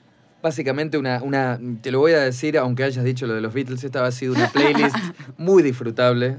[0.41, 1.59] básicamente una, una.
[1.81, 4.33] Te lo voy a decir, aunque hayas dicho lo de los Beatles, esta ha sido
[4.33, 4.95] una playlist
[5.37, 6.37] muy disfrutable.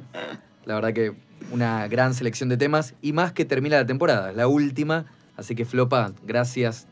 [0.66, 1.14] La verdad que
[1.50, 2.94] una gran selección de temas.
[3.00, 5.06] Y más que termina la temporada, es la última.
[5.36, 6.86] Así que Flopa, gracias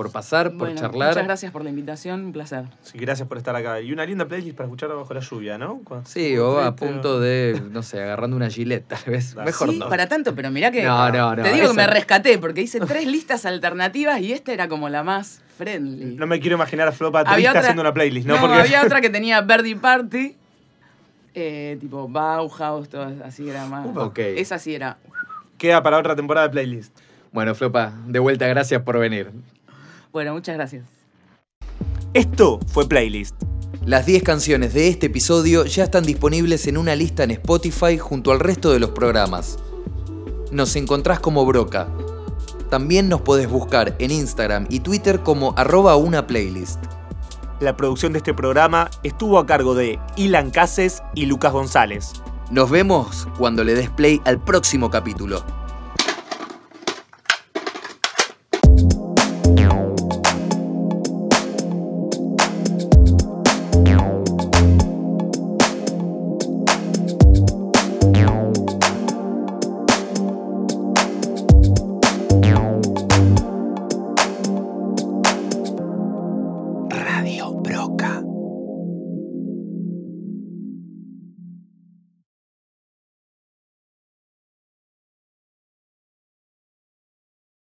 [0.00, 1.10] por pasar, por bueno, charlar.
[1.10, 2.64] Muchas gracias por la invitación, un placer.
[2.82, 3.82] Sí, gracias por estar acá.
[3.82, 5.82] Y una linda playlist para escuchar bajo la lluvia, ¿no?
[5.84, 9.36] Cuando- Sí, o a punto de, no sé, agarrando una gilet, tal vez.
[9.36, 9.90] Mejor sí, no.
[9.90, 12.80] para tanto, pero mirá que No, no, no, te digo que me rescaté porque hice
[12.80, 16.16] tres listas alternativas y esta era como la más friendly.
[16.16, 18.36] No me quiero imaginar a Flopa otra- haciendo una playlist, ¿no?
[18.36, 20.34] No, Porque había otra que tenía Birdie Party,
[21.34, 23.86] eh, tipo Bauhaus, todo así era más.
[23.86, 24.04] Upa.
[24.04, 24.18] Ok.
[24.18, 24.96] Esa sí era.
[25.58, 26.96] queda para otra temporada de playlist.
[27.32, 29.30] Bueno, Flopa, de vuelta, gracias por venir.
[30.12, 30.84] Bueno, muchas gracias.
[32.14, 33.36] Esto fue Playlist.
[33.84, 38.32] Las 10 canciones de este episodio ya están disponibles en una lista en Spotify junto
[38.32, 39.58] al resto de los programas.
[40.50, 41.88] Nos encontrás como Broca.
[42.68, 46.82] También nos podés buscar en Instagram y Twitter como arroba una playlist.
[47.60, 52.12] La producción de este programa estuvo a cargo de Ilan Cases y Lucas González.
[52.50, 55.44] Nos vemos cuando le des play al próximo capítulo.